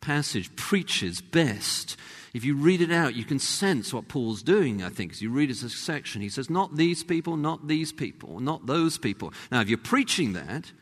passage 0.00 0.54
preaches 0.56 1.20
best. 1.20 1.96
If 2.34 2.44
you 2.44 2.56
read 2.56 2.80
it 2.80 2.90
out, 2.90 3.14
you 3.14 3.24
can 3.24 3.38
sense 3.38 3.94
what 3.94 4.08
Paul's 4.08 4.42
doing, 4.42 4.82
I 4.82 4.88
think, 4.88 5.12
as 5.12 5.22
you 5.22 5.30
read 5.30 5.50
a 5.50 5.54
section. 5.54 6.20
He 6.20 6.28
says, 6.28 6.50
Not 6.50 6.76
these 6.76 7.04
people, 7.04 7.36
not 7.36 7.68
these 7.68 7.92
people, 7.92 8.40
not 8.40 8.66
those 8.66 8.98
people. 8.98 9.32
Now, 9.52 9.60
if 9.60 9.68
you're 9.68 9.78
preaching 9.78 10.32
that, 10.32 10.72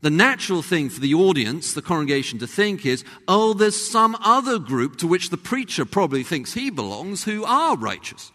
the 0.00 0.10
natural 0.10 0.62
thing 0.62 0.88
for 0.88 1.00
the 1.00 1.14
audience, 1.14 1.74
the 1.74 1.82
congregation, 1.82 2.38
to 2.38 2.46
think 2.46 2.86
is, 2.86 3.04
oh, 3.28 3.52
there's 3.52 3.90
some 3.90 4.16
other 4.20 4.58
group 4.58 4.96
to 4.98 5.06
which 5.06 5.30
the 5.30 5.36
preacher 5.36 5.84
probably 5.84 6.22
thinks 6.22 6.54
he 6.54 6.70
belongs 6.70 7.24
who 7.24 7.44
are 7.44 7.76
righteous. 7.76 8.32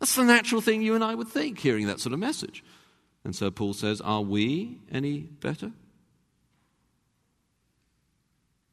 That's 0.00 0.16
the 0.16 0.24
natural 0.24 0.62
thing 0.62 0.82
you 0.82 0.94
and 0.94 1.04
I 1.04 1.14
would 1.14 1.28
think, 1.28 1.58
hearing 1.58 1.86
that 1.86 2.00
sort 2.00 2.14
of 2.14 2.18
message. 2.18 2.64
And 3.24 3.36
so 3.36 3.50
Paul 3.50 3.74
says, 3.74 4.00
Are 4.00 4.22
we 4.22 4.78
any 4.90 5.20
better? 5.20 5.72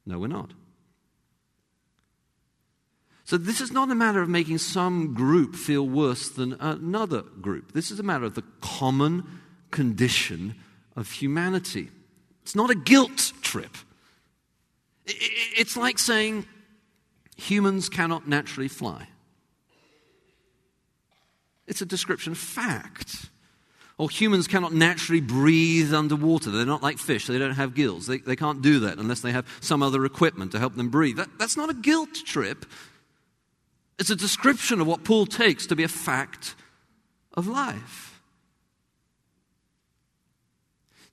No, 0.06 0.20
we're 0.20 0.28
not. 0.28 0.52
So, 3.26 3.38
this 3.38 3.60
is 3.60 3.74
not 3.74 3.92
a 3.92 3.96
matter 3.96 4.22
of 4.22 4.30
making 4.30 4.60
some 4.60 5.14
group 5.14 5.54
feel 5.54 5.86
worse 5.86 6.30
than 6.30 6.54
another 6.62 7.24
group. 7.24 7.74
This 7.74 7.92
is 7.92 8.00
a 8.00 8.04
matter 8.04 8.24
of 8.24 8.36
the 8.36 8.44
common 8.62 9.42
condition 9.70 10.56
of 10.96 11.12
humanity. 11.12 11.90
It's 12.44 12.56
not 12.56 12.70
a 12.70 12.76
guilt 12.76 13.34
trip. 13.42 13.76
It's 15.06 15.76
like 15.76 16.00
saying 16.00 16.46
humans 17.36 17.90
cannot 17.90 18.30
naturally 18.30 18.70
fly. 18.70 19.10
It's 21.68 21.82
a 21.82 21.86
description 21.86 22.32
of 22.32 22.38
fact. 22.38 23.30
Or 23.98 24.10
humans 24.10 24.48
cannot 24.48 24.74
naturally 24.74 25.22
breathe 25.22 25.94
underwater. 25.94 26.52
They're 26.52 26.66
not 26.66 26.84
like 26.84 27.00
fish, 27.00 27.26
they 27.26 27.40
don't 27.40 27.56
have 27.56 27.74
gills. 27.74 28.06
They, 28.06 28.20
they 28.20 28.36
can't 28.36 28.62
do 28.62 28.80
that 28.82 29.00
unless 29.00 29.22
they 29.22 29.32
have 29.32 29.48
some 29.60 29.82
other 29.82 30.06
equipment 30.06 30.52
to 30.52 30.60
help 30.60 30.76
them 30.76 30.90
breathe. 30.90 31.18
That, 31.18 31.30
that's 31.40 31.58
not 31.58 31.70
a 31.70 31.74
guilt 31.74 32.14
trip. 32.26 32.66
It's 33.98 34.12
a 34.12 34.16
description 34.16 34.80
of 34.80 34.88
what 34.88 35.04
Paul 35.04 35.26
takes 35.26 35.66
to 35.68 35.76
be 35.76 35.84
a 35.84 35.88
fact 35.88 36.56
of 37.34 37.48
life. 37.48 38.22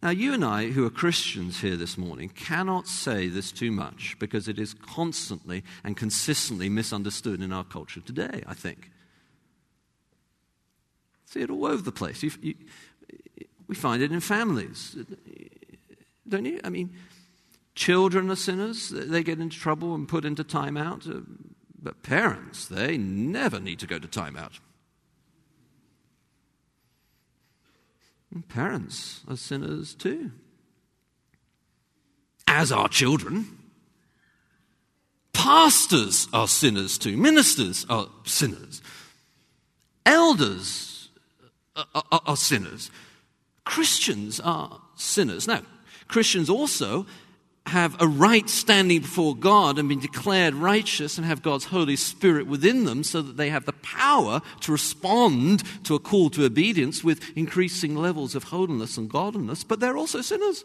Now, 0.03 0.11
you 0.11 0.35
and 0.35 0.45
I, 0.45 0.67
who 0.67 0.85
are 0.85 0.91
Christians 0.91 1.63
here 1.63 1.77
this 1.77 1.97
morning, 1.97 2.29
cannot 2.29 2.87
say 2.87 3.29
this 3.29 3.51
too 3.51 3.73
much 3.73 4.17
because 4.19 4.49
it 4.49 4.59
is 4.59 4.75
constantly 4.75 5.65
and 5.83 5.97
consistently 5.97 6.69
misunderstood 6.69 7.41
in 7.41 7.55
our 7.55 7.65
culture 7.65 8.03
today, 8.03 8.43
I 8.47 8.53
think. 8.53 8.91
See 11.27 11.41
it 11.41 11.51
all 11.51 11.67
over 11.67 11.83
the 11.83 11.93
place. 11.93 12.23
You, 12.23 12.31
you, 12.41 12.55
we 13.67 13.75
find 13.75 14.03
it 14.03 14.13
in 14.13 14.21
families, 14.21 14.97
don't 16.29 16.45
you? 16.45 16.61
I 16.63 16.71
mean, 16.71 16.93
children 17.75 18.31
are 18.31 18.37
sinners, 18.37 18.91
they 18.91 19.23
get 19.23 19.41
into 19.41 19.59
trouble 19.59 19.95
and 19.95 20.09
put 20.09 20.25
into 20.25 20.45
timeout. 20.45 21.09
Uh, 21.09 21.23
but 21.83 22.03
parents, 22.03 22.67
they 22.67 22.97
never 22.97 23.61
need 23.61 23.79
to 23.81 23.87
go 23.87 23.99
to 23.99 24.09
timeout. 24.09 24.59
And 28.33 28.47
parents 28.49 29.23
are 29.29 29.37
sinners 29.37 29.95
too, 29.95 30.33
as 32.47 32.73
are 32.73 32.89
children. 32.89 33.59
Pastors 35.33 36.27
are 36.33 36.49
sinners 36.49 36.97
too. 36.97 37.17
Ministers 37.17 37.85
are 37.91 38.09
sinners. 38.25 38.81
Elders 40.07 40.94
are, 41.77 42.21
are, 42.27 42.37
sinners. 42.37 42.91
Christians 43.65 44.41
are 44.41 44.81
sinners. 44.97 45.47
Now, 45.47 45.63
Christians 46.09 46.49
also 46.51 47.07
have 47.67 48.01
a 48.01 48.07
right 48.07 48.49
standing 48.49 49.01
before 49.01 49.35
God 49.35 49.79
and 49.79 49.89
been 49.89 50.01
declared 50.01 50.55
righteous 50.55 51.17
and 51.17 51.27
have 51.27 51.43
God's 51.43 51.65
Holy 51.65 51.97
Spirit 51.97 52.47
within 52.47 52.85
them 52.85 53.03
so 53.03 53.23
that 53.23 53.39
they 53.39 53.49
have 53.49 53.65
the 53.65 53.73
power 53.73 54.43
to 54.61 54.73
respond 54.73 55.63
to 55.85 55.95
a 55.95 55.99
call 55.99 56.29
to 56.31 56.45
obedience 56.45 57.03
with 57.03 57.37
increasing 57.37 57.97
levels 57.97 58.35
of 58.35 58.45
holiness 58.45 58.99
and 58.99 59.09
godliness, 59.09 59.65
but 59.65 59.81
they're 59.81 59.97
also 59.97 60.21
sinners. 60.21 60.65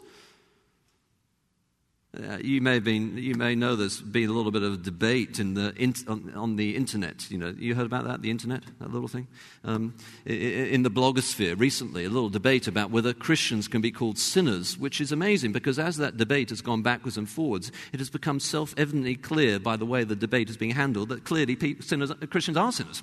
Uh, 2.20 2.38
you 2.42 2.60
may 2.60 2.74
have 2.74 2.84
been, 2.84 3.16
you 3.16 3.34
may 3.34 3.54
know 3.54 3.76
there's 3.76 4.00
been 4.00 4.28
a 4.28 4.32
little 4.32 4.50
bit 4.50 4.62
of 4.62 4.82
debate 4.82 5.38
in 5.38 5.54
the 5.54 5.72
in, 5.76 5.94
on, 6.06 6.30
on, 6.34 6.56
the 6.56 6.76
internet. 6.76 7.30
You 7.30 7.38
know, 7.38 7.54
you 7.56 7.74
heard 7.74 7.86
about 7.86 8.04
that, 8.04 8.20
the 8.20 8.30
internet, 8.30 8.62
that 8.78 8.92
little 8.92 9.08
thing, 9.08 9.26
um, 9.64 9.94
in 10.26 10.82
the 10.82 10.90
blogosphere 10.90 11.58
recently. 11.58 12.04
A 12.04 12.10
little 12.10 12.28
debate 12.28 12.66
about 12.66 12.90
whether 12.90 13.14
Christians 13.14 13.68
can 13.68 13.80
be 13.80 13.90
called 13.90 14.18
sinners, 14.18 14.76
which 14.76 15.00
is 15.00 15.12
amazing 15.12 15.52
because 15.52 15.78
as 15.78 15.96
that 15.98 16.18
debate 16.18 16.50
has 16.50 16.60
gone 16.60 16.82
backwards 16.82 17.16
and 17.16 17.28
forwards, 17.28 17.72
it 17.92 18.00
has 18.00 18.10
become 18.10 18.38
self-evidently 18.40 19.14
clear 19.16 19.58
by 19.58 19.76
the 19.76 19.86
way 19.86 20.04
the 20.04 20.16
debate 20.16 20.50
is 20.50 20.56
being 20.56 20.72
handled 20.72 21.08
that 21.10 21.24
clearly 21.24 21.56
sinners, 21.80 22.12
Christians 22.28 22.56
are 22.56 22.72
sinners. 22.72 23.02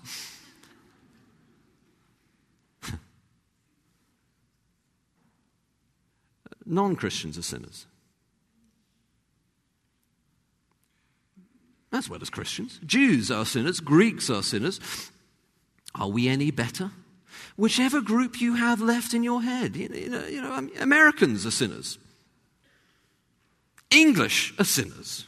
Non-Christians 6.66 7.38
are 7.38 7.44
sinners. 7.44 7.88
As 11.92 12.10
well 12.10 12.22
as 12.22 12.30
Christians. 12.30 12.80
Jews 12.86 13.32
are 13.32 13.46
sinners, 13.46 13.80
Greeks 13.80 14.30
are 14.30 14.44
sinners. 14.44 14.80
Are 15.96 16.10
we 16.10 16.28
any 16.28 16.52
better? 16.52 16.92
Whichever 17.56 18.02
group 18.02 18.40
you 18.40 18.56
have 18.56 18.82
left 18.82 19.14
in 19.14 19.24
your 19.24 19.42
head, 19.42 19.76
you 19.76 20.10
know, 20.10 20.26
you 20.28 20.42
know 20.42 20.52
um, 20.52 20.70
Americans 20.80 21.46
are 21.46 21.52
sinners, 21.52 21.98
English 23.90 24.54
are 24.60 24.66
sinners. 24.66 25.28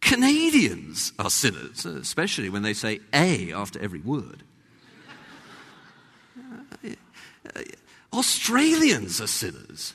Canadians 0.00 1.12
are 1.18 1.28
sinners, 1.28 1.84
especially 1.84 2.48
when 2.48 2.62
they 2.62 2.72
say 2.72 3.00
A 3.12 3.52
after 3.52 3.80
every 3.80 4.00
word. 4.00 4.42
Uh, 6.84 6.90
uh, 7.56 7.62
Australians 8.12 9.20
are 9.20 9.26
sinners. 9.26 9.94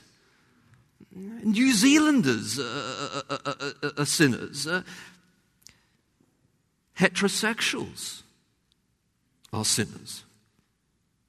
New 1.14 1.72
Zealanders 1.72 2.58
are, 2.58 3.22
are, 3.30 3.38
are, 3.82 3.92
are 3.98 4.04
sinners. 4.04 4.66
Uh, 4.66 4.82
heterosexuals 6.98 8.22
are 9.52 9.64
sinners, 9.64 10.24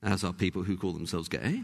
as 0.01 0.23
are 0.23 0.33
people 0.33 0.63
who 0.63 0.75
call 0.75 0.91
themselves 0.91 1.27
gay. 1.27 1.61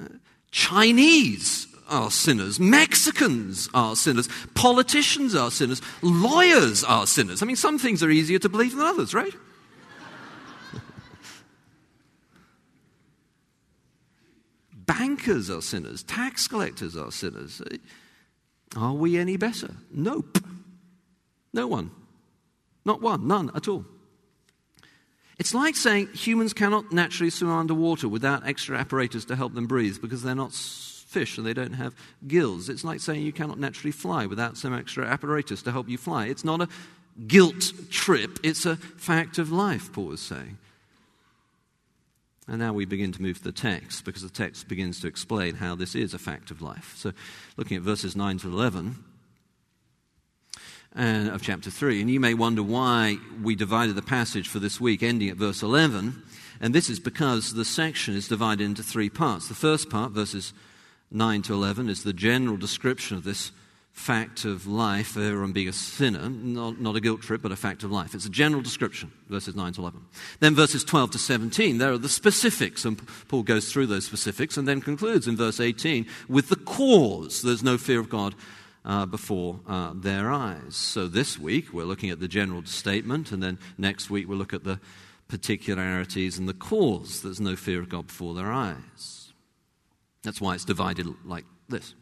Uh, 0.00 0.06
Chinese 0.50 1.66
are 1.88 2.10
sinners. 2.10 2.58
Mexicans 2.58 3.68
are 3.74 3.96
sinners. 3.96 4.28
Politicians 4.54 5.34
are 5.34 5.50
sinners. 5.50 5.82
Lawyers 6.02 6.84
are 6.84 7.06
sinners. 7.06 7.42
I 7.42 7.46
mean, 7.46 7.56
some 7.56 7.78
things 7.78 8.02
are 8.02 8.10
easier 8.10 8.38
to 8.38 8.48
believe 8.48 8.76
than 8.76 8.86
others, 8.86 9.12
right? 9.12 9.32
Bankers 14.88 15.50
are 15.50 15.60
sinners. 15.60 16.02
Tax 16.02 16.48
collectors 16.48 16.96
are 16.96 17.12
sinners. 17.12 17.60
Are 18.74 18.94
we 18.94 19.18
any 19.18 19.36
better? 19.36 19.76
Nope. 19.92 20.38
No 21.52 21.66
one. 21.66 21.90
Not 22.86 23.02
one. 23.02 23.28
None 23.28 23.50
at 23.54 23.68
all. 23.68 23.84
It's 25.38 25.54
like 25.54 25.76
saying 25.76 26.08
humans 26.14 26.54
cannot 26.54 26.90
naturally 26.90 27.30
swim 27.30 27.50
underwater 27.50 28.08
without 28.08 28.46
extra 28.46 28.78
apparatus 28.78 29.26
to 29.26 29.36
help 29.36 29.54
them 29.54 29.66
breathe 29.66 30.00
because 30.00 30.22
they're 30.22 30.34
not 30.34 30.54
fish 30.54 31.36
and 31.36 31.46
they 31.46 31.54
don't 31.54 31.74
have 31.74 31.94
gills. 32.26 32.70
It's 32.70 32.82
like 32.82 33.00
saying 33.00 33.22
you 33.22 33.32
cannot 33.32 33.58
naturally 33.58 33.92
fly 33.92 34.24
without 34.24 34.56
some 34.56 34.74
extra 34.74 35.04
apparatus 35.04 35.62
to 35.62 35.72
help 35.72 35.88
you 35.88 35.98
fly. 35.98 36.26
It's 36.26 36.44
not 36.44 36.62
a 36.62 36.68
guilt 37.26 37.72
trip, 37.90 38.38
it's 38.42 38.64
a 38.64 38.76
fact 38.76 39.38
of 39.38 39.52
life, 39.52 39.92
Paul 39.92 40.12
is 40.12 40.20
saying. 40.20 40.58
And 42.48 42.58
now 42.58 42.72
we 42.72 42.86
begin 42.86 43.12
to 43.12 43.22
move 43.22 43.38
to 43.38 43.44
the 43.44 43.52
text 43.52 44.06
because 44.06 44.22
the 44.22 44.30
text 44.30 44.68
begins 44.68 45.00
to 45.00 45.06
explain 45.06 45.56
how 45.56 45.74
this 45.74 45.94
is 45.94 46.14
a 46.14 46.18
fact 46.18 46.50
of 46.50 46.62
life. 46.62 46.94
So, 46.96 47.12
looking 47.58 47.76
at 47.76 47.82
verses 47.82 48.16
9 48.16 48.38
to 48.38 48.48
11 48.48 49.04
and, 50.94 51.28
of 51.28 51.42
chapter 51.42 51.70
3, 51.70 52.00
and 52.00 52.10
you 52.10 52.18
may 52.18 52.32
wonder 52.32 52.62
why 52.62 53.18
we 53.42 53.54
divided 53.54 53.96
the 53.96 54.02
passage 54.02 54.48
for 54.48 54.60
this 54.60 54.80
week 54.80 55.02
ending 55.02 55.28
at 55.28 55.36
verse 55.36 55.62
11. 55.62 56.22
And 56.58 56.74
this 56.74 56.88
is 56.88 56.98
because 56.98 57.52
the 57.52 57.66
section 57.66 58.14
is 58.14 58.28
divided 58.28 58.64
into 58.64 58.82
three 58.82 59.10
parts. 59.10 59.48
The 59.48 59.54
first 59.54 59.90
part, 59.90 60.12
verses 60.12 60.54
9 61.10 61.42
to 61.42 61.52
11, 61.52 61.90
is 61.90 62.02
the 62.02 62.14
general 62.14 62.56
description 62.56 63.18
of 63.18 63.24
this 63.24 63.52
fact 63.98 64.44
of 64.44 64.66
life, 64.66 65.16
everyone 65.16 65.52
being 65.52 65.68
a 65.68 65.72
sinner, 65.72 66.30
not, 66.30 66.80
not 66.80 66.94
a 66.94 67.00
guilt 67.00 67.20
trip, 67.20 67.42
but 67.42 67.50
a 67.50 67.56
fact 67.56 67.82
of 67.82 67.90
life. 67.90 68.14
It's 68.14 68.24
a 68.24 68.30
general 68.30 68.62
description, 68.62 69.10
verses 69.28 69.56
9 69.56 69.72
to 69.74 69.80
11. 69.80 70.00
Then 70.38 70.54
verses 70.54 70.84
12 70.84 71.10
to 71.10 71.18
17, 71.18 71.78
there 71.78 71.92
are 71.92 71.98
the 71.98 72.08
specifics, 72.08 72.84
and 72.84 73.00
Paul 73.26 73.42
goes 73.42 73.72
through 73.72 73.86
those 73.86 74.06
specifics 74.06 74.56
and 74.56 74.68
then 74.68 74.80
concludes 74.80 75.26
in 75.26 75.36
verse 75.36 75.58
18 75.58 76.06
with 76.28 76.48
the 76.48 76.56
cause. 76.56 77.42
There's 77.42 77.62
no 77.62 77.76
fear 77.76 77.98
of 77.98 78.08
God 78.08 78.34
uh, 78.84 79.04
before 79.04 79.60
uh, 79.66 79.92
their 79.94 80.30
eyes. 80.30 80.76
So 80.76 81.08
this 81.08 81.38
week 81.38 81.72
we're 81.72 81.84
looking 81.84 82.10
at 82.10 82.20
the 82.20 82.28
general 82.28 82.64
statement, 82.64 83.32
and 83.32 83.42
then 83.42 83.58
next 83.76 84.10
week 84.10 84.28
we'll 84.28 84.38
look 84.38 84.54
at 84.54 84.64
the 84.64 84.80
particularities 85.26 86.38
and 86.38 86.48
the 86.48 86.54
cause. 86.54 87.20
There's 87.22 87.40
no 87.40 87.56
fear 87.56 87.80
of 87.80 87.88
God 87.88 88.06
before 88.06 88.34
their 88.34 88.52
eyes. 88.52 89.32
That's 90.22 90.40
why 90.40 90.54
it's 90.54 90.64
divided 90.64 91.06
like 91.24 91.44
this. 91.68 91.94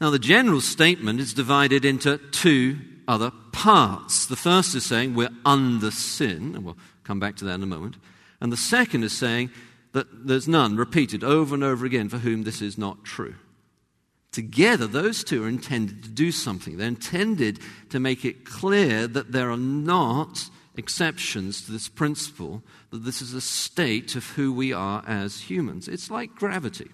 Now, 0.00 0.10
the 0.10 0.18
general 0.18 0.60
statement 0.60 1.20
is 1.20 1.32
divided 1.32 1.84
into 1.84 2.18
two 2.30 2.78
other 3.08 3.30
parts. 3.52 4.26
The 4.26 4.36
first 4.36 4.74
is 4.74 4.84
saying 4.84 5.14
we're 5.14 5.30
under 5.44 5.90
sin, 5.90 6.54
and 6.54 6.64
we'll 6.64 6.76
come 7.04 7.18
back 7.18 7.36
to 7.36 7.44
that 7.46 7.54
in 7.54 7.62
a 7.62 7.66
moment. 7.66 7.96
And 8.40 8.52
the 8.52 8.56
second 8.56 9.04
is 9.04 9.16
saying 9.16 9.50
that 9.92 10.26
there's 10.26 10.46
none, 10.46 10.76
repeated 10.76 11.24
over 11.24 11.54
and 11.54 11.64
over 11.64 11.86
again, 11.86 12.08
for 12.08 12.18
whom 12.18 12.42
this 12.42 12.60
is 12.60 12.76
not 12.76 13.04
true. 13.04 13.34
Together, 14.32 14.86
those 14.86 15.24
two 15.24 15.44
are 15.44 15.48
intended 15.48 16.02
to 16.02 16.10
do 16.10 16.30
something. 16.30 16.76
They're 16.76 16.88
intended 16.88 17.60
to 17.88 17.98
make 17.98 18.26
it 18.26 18.44
clear 18.44 19.06
that 19.06 19.32
there 19.32 19.50
are 19.50 19.56
not 19.56 20.50
exceptions 20.76 21.64
to 21.64 21.72
this 21.72 21.88
principle, 21.88 22.62
that 22.90 23.04
this 23.04 23.22
is 23.22 23.32
a 23.32 23.40
state 23.40 24.14
of 24.14 24.28
who 24.30 24.52
we 24.52 24.74
are 24.74 25.02
as 25.06 25.40
humans. 25.40 25.88
It's 25.88 26.10
like 26.10 26.34
gravity. 26.34 26.90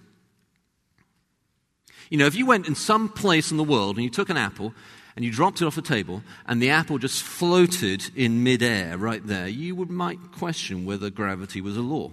You 2.13 2.19
know, 2.19 2.27
if 2.27 2.35
you 2.35 2.45
went 2.45 2.67
in 2.67 2.75
some 2.75 3.09
place 3.09 3.49
in 3.49 3.57
the 3.57 3.63
world 3.63 3.95
and 3.95 4.03
you 4.03 4.09
took 4.11 4.29
an 4.29 4.37
apple 4.37 4.75
and 5.15 5.25
you 5.25 5.31
dropped 5.31 5.63
it 5.63 5.65
off 5.65 5.79
a 5.79 5.81
table 5.81 6.21
and 6.45 6.61
the 6.61 6.69
apple 6.69 6.99
just 6.99 7.23
floated 7.23 8.11
in 8.15 8.43
midair 8.43 8.99
right 8.99 9.25
there, 9.25 9.47
you 9.47 9.73
would 9.73 9.89
might 9.89 10.19
question 10.31 10.85
whether 10.85 11.09
gravity 11.09 11.59
was 11.59 11.75
a 11.75 11.81
law. 11.81 12.11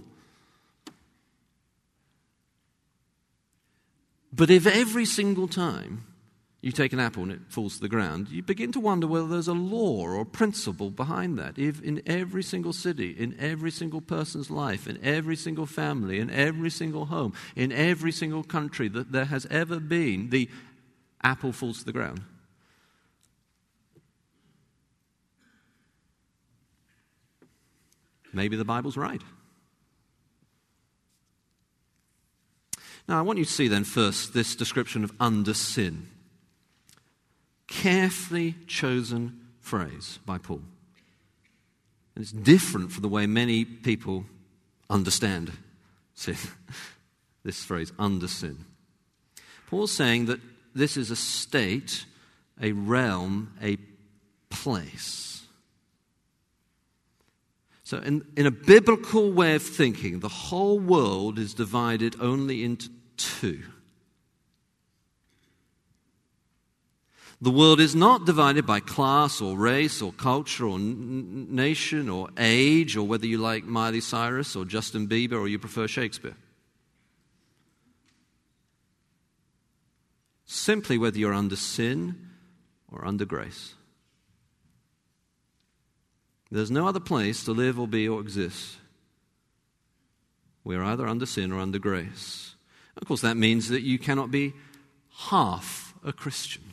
But 4.33 4.49
if 4.49 4.67
every 4.67 5.05
single 5.05 5.49
time 5.49 6.07
you 6.63 6.73
take 6.73 6.93
an 6.93 7.01
apple 7.01 7.23
and 7.23 7.33
it 7.33 7.41
falls 7.49 7.77
to 7.77 7.81
the 7.81 7.89
ground, 7.89 8.29
you 8.29 8.43
begin 8.43 8.71
to 8.73 8.81
wonder 8.81 9.07
whether 9.07 9.27
there's 9.27 9.49
a 9.49 9.55
law 9.55 10.03
or 10.03 10.21
a 10.21 10.27
principle 10.27 10.91
behind 10.91 11.39
that. 11.39 11.59
If 11.59 11.81
in 11.83 12.03
every 12.07 12.43
single 12.43 12.75
city, 12.75 13.11
in 13.11 13.35
every 13.39 13.71
single 13.71 14.03
person's 14.03 14.51
life, 14.51 14.87
in 14.87 15.03
every 15.03 15.37
single 15.37 15.65
family, 15.65 16.21
in 16.21 16.29
every 16.29 16.69
single 16.69 17.07
home, 17.07 17.33
in 17.57 17.73
every 17.73 18.13
single 18.13 18.43
country 18.43 18.89
that 18.89 19.11
there 19.11 19.25
has 19.25 19.47
ever 19.47 19.81
been, 19.81 20.29
the 20.29 20.51
apple 21.23 21.53
falls 21.53 21.79
to 21.79 21.85
the 21.87 21.93
ground. 21.93 22.21
Maybe 28.35 28.57
the 28.57 28.67
Bible's 28.67 28.99
right. 28.99 29.23
Now, 33.09 33.19
I 33.19 33.23
want 33.23 33.39
you 33.39 33.45
to 33.45 33.51
see 33.51 33.67
then 33.67 33.83
first 33.85 34.35
this 34.35 34.55
description 34.55 35.03
of 35.05 35.13
under 35.19 35.55
sin 35.55 36.07
carefully 37.71 38.57
chosen 38.67 39.41
phrase 39.61 40.19
by 40.27 40.37
Paul. 40.37 40.61
And 42.15 42.23
it's 42.23 42.33
different 42.33 42.93
from 42.93 43.01
the 43.01 43.09
way 43.09 43.27
many 43.27 43.65
people 43.65 44.27
understand 44.91 45.53
sin. 46.13 46.37
this 47.45 47.65
phrase, 47.65 47.93
under 47.99 48.29
sin. 48.29 48.67
Paul's 49.69 49.93
saying 49.93 50.27
that 50.27 50.41
this 50.75 50.99
is 50.99 51.11
a 51.11 51.17
state, 51.17 52.05
a 52.61 52.73
realm, 52.73 53.55
a 53.63 53.79
place. 54.51 55.43
So, 57.85 57.99
in, 57.99 58.25
in 58.37 58.47
a 58.47 58.51
biblical 58.51 59.33
way 59.33 59.55
of 59.55 59.63
thinking, 59.63 60.21
the 60.21 60.29
whole 60.29 60.79
world 60.79 61.39
is 61.39 61.55
divided 61.55 62.17
only 62.21 62.63
into 62.63 62.91
two. 63.17 63.63
The 67.43 67.51
world 67.51 67.81
is 67.81 67.95
not 67.95 68.27
divided 68.27 68.67
by 68.67 68.81
class 68.81 69.41
or 69.41 69.57
race 69.57 70.03
or 70.03 70.13
culture 70.13 70.67
or 70.67 70.75
n- 70.75 71.47
nation 71.51 72.11
or 72.11 72.29
age 72.37 72.97
or 72.97 73.07
whether 73.07 73.27
you 73.27 73.39
like 73.39 73.65
Miley 73.65 74.03
Cyrus 74.03 74.55
or 74.55 74.67
Justin 74.67 75.09
Bieber 75.09 75.41
or 75.41 75.49
you 75.49 75.59
prefer 75.59 75.89
Shakespeare. 75.89 76.37
Simply 80.45 80.99
whether 80.99 81.19
you're 81.19 81.33
under 81.33 81.57
sin 81.57 82.29
or 82.93 83.07
under 83.07 83.25
grace. 83.25 83.75
There's 86.51 86.71
no 86.71 86.87
other 86.87 87.01
place 87.01 87.45
to 87.45 87.53
live 87.53 87.79
or 87.81 87.89
be 87.89 88.07
or 88.07 88.21
exist. 88.21 88.77
We're 90.63 90.83
either 90.83 91.07
under 91.07 91.25
sin 91.25 91.53
or 91.53 91.61
under 91.61 91.79
grace. 91.79 92.55
Of 92.97 93.09
course, 93.09 93.23
that 93.23 93.37
means 93.37 93.69
that 93.69 93.83
you 93.83 93.99
cannot 93.99 94.31
be 94.31 94.53
half 95.31 95.95
a 96.05 96.13
Christian. 96.13 96.65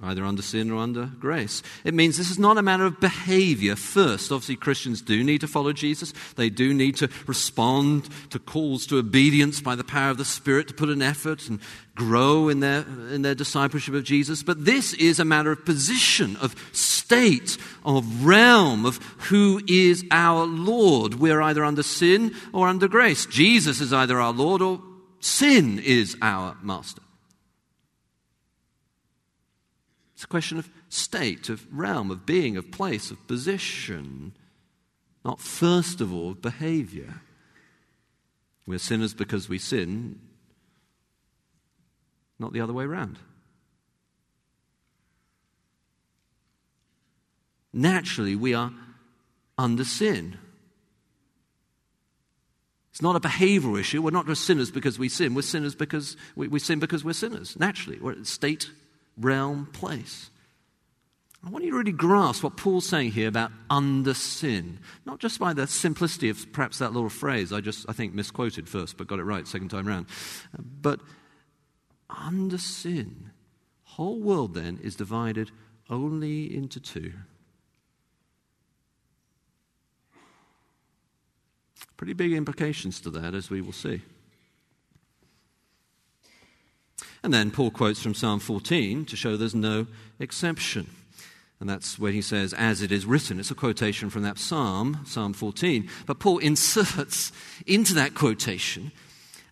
Either 0.00 0.24
under 0.24 0.42
sin 0.42 0.70
or 0.70 0.78
under 0.78 1.06
grace. 1.20 1.62
It 1.84 1.94
means 1.94 2.16
this 2.16 2.30
is 2.30 2.38
not 2.38 2.58
a 2.58 2.62
matter 2.62 2.86
of 2.86 2.98
behavior 2.98 3.76
first. 3.76 4.32
Obviously, 4.32 4.56
Christians 4.56 5.02
do 5.02 5.22
need 5.22 5.42
to 5.42 5.48
follow 5.48 5.72
Jesus. 5.72 6.14
They 6.36 6.48
do 6.48 6.72
need 6.72 6.96
to 6.96 7.10
respond 7.26 8.08
to 8.30 8.38
calls 8.38 8.86
to 8.86 8.98
obedience 8.98 9.60
by 9.60 9.74
the 9.74 9.84
power 9.84 10.10
of 10.10 10.16
the 10.16 10.24
Spirit 10.24 10.68
to 10.68 10.74
put 10.74 10.88
an 10.88 11.02
effort 11.02 11.48
and 11.48 11.60
grow 11.94 12.48
in 12.48 12.60
their, 12.60 12.80
in 13.12 13.22
their 13.22 13.34
discipleship 13.34 13.94
of 13.94 14.04
Jesus. 14.04 14.42
But 14.42 14.64
this 14.64 14.94
is 14.94 15.20
a 15.20 15.24
matter 15.24 15.52
of 15.52 15.64
position, 15.64 16.36
of 16.36 16.54
state, 16.72 17.58
of 17.84 18.24
realm, 18.24 18.86
of 18.86 18.96
who 19.28 19.60
is 19.68 20.04
our 20.10 20.46
Lord. 20.46 21.14
We're 21.14 21.42
either 21.42 21.64
under 21.64 21.82
sin 21.82 22.34
or 22.52 22.66
under 22.66 22.88
grace. 22.88 23.26
Jesus 23.26 23.80
is 23.80 23.92
either 23.92 24.20
our 24.20 24.32
Lord 24.32 24.62
or 24.62 24.80
sin 25.20 25.78
is 25.78 26.16
our 26.22 26.56
master. 26.62 27.01
It's 30.22 30.26
a 30.26 30.28
question 30.28 30.56
of 30.56 30.70
state, 30.88 31.48
of 31.48 31.66
realm, 31.76 32.12
of 32.12 32.24
being, 32.24 32.56
of 32.56 32.70
place, 32.70 33.10
of 33.10 33.26
position, 33.26 34.36
not 35.24 35.40
first 35.40 36.00
of 36.00 36.14
all 36.14 36.30
of 36.30 36.40
behavior. 36.40 37.22
We're 38.64 38.78
sinners 38.78 39.14
because 39.14 39.48
we 39.48 39.58
sin, 39.58 40.20
not 42.38 42.52
the 42.52 42.60
other 42.60 42.72
way 42.72 42.84
around. 42.84 43.18
Naturally, 47.72 48.36
we 48.36 48.54
are 48.54 48.72
under 49.58 49.84
sin. 49.84 50.38
It's 52.92 53.02
not 53.02 53.16
a 53.16 53.20
behavioral 53.20 53.80
issue. 53.80 54.00
We're 54.00 54.10
not 54.10 54.28
just 54.28 54.44
sinners 54.44 54.70
because 54.70 55.00
we 55.00 55.08
sin. 55.08 55.34
We're 55.34 55.42
sinners 55.42 55.74
because 55.74 56.16
we, 56.36 56.46
we 56.46 56.60
sin 56.60 56.78
because 56.78 57.02
we're 57.02 57.12
sinners. 57.12 57.58
Naturally, 57.58 57.98
we're 57.98 58.12
at 58.12 58.24
state 58.28 58.70
realm, 59.18 59.66
place. 59.72 60.30
I 61.44 61.50
want 61.50 61.64
you 61.64 61.72
to 61.72 61.76
really 61.76 61.92
grasp 61.92 62.44
what 62.44 62.56
Paul's 62.56 62.88
saying 62.88 63.12
here 63.12 63.26
about 63.26 63.50
under 63.68 64.14
sin, 64.14 64.78
not 65.04 65.18
just 65.18 65.40
by 65.40 65.52
the 65.52 65.66
simplicity 65.66 66.28
of 66.28 66.52
perhaps 66.52 66.78
that 66.78 66.92
little 66.92 67.08
phrase 67.08 67.52
I 67.52 67.60
just, 67.60 67.84
I 67.88 67.92
think, 67.92 68.14
misquoted 68.14 68.68
first, 68.68 68.96
but 68.96 69.08
got 69.08 69.18
it 69.18 69.24
right 69.24 69.46
second 69.46 69.70
time 69.70 69.88
around, 69.88 70.06
but 70.58 71.00
under 72.08 72.58
sin. 72.58 73.30
Whole 73.82 74.20
world 74.20 74.54
then 74.54 74.78
is 74.82 74.94
divided 74.94 75.50
only 75.90 76.54
into 76.54 76.78
two. 76.80 77.12
Pretty 81.96 82.14
big 82.14 82.32
implications 82.32 83.00
to 83.00 83.10
that, 83.10 83.34
as 83.34 83.50
we 83.50 83.60
will 83.60 83.72
see. 83.72 84.02
And 87.22 87.32
then 87.32 87.50
Paul 87.50 87.70
quotes 87.70 88.02
from 88.02 88.14
Psalm 88.14 88.40
14 88.40 89.04
to 89.06 89.16
show 89.16 89.36
there's 89.36 89.54
no 89.54 89.86
exception. 90.18 90.88
And 91.60 91.70
that's 91.70 91.96
when 91.96 92.12
he 92.12 92.22
says, 92.22 92.52
as 92.52 92.82
it 92.82 92.90
is 92.90 93.06
written. 93.06 93.38
It's 93.38 93.52
a 93.52 93.54
quotation 93.54 94.10
from 94.10 94.22
that 94.22 94.38
psalm, 94.38 95.00
Psalm 95.06 95.32
14. 95.32 95.88
But 96.06 96.18
Paul 96.18 96.38
inserts 96.38 97.30
into 97.66 97.94
that 97.94 98.14
quotation 98.14 98.90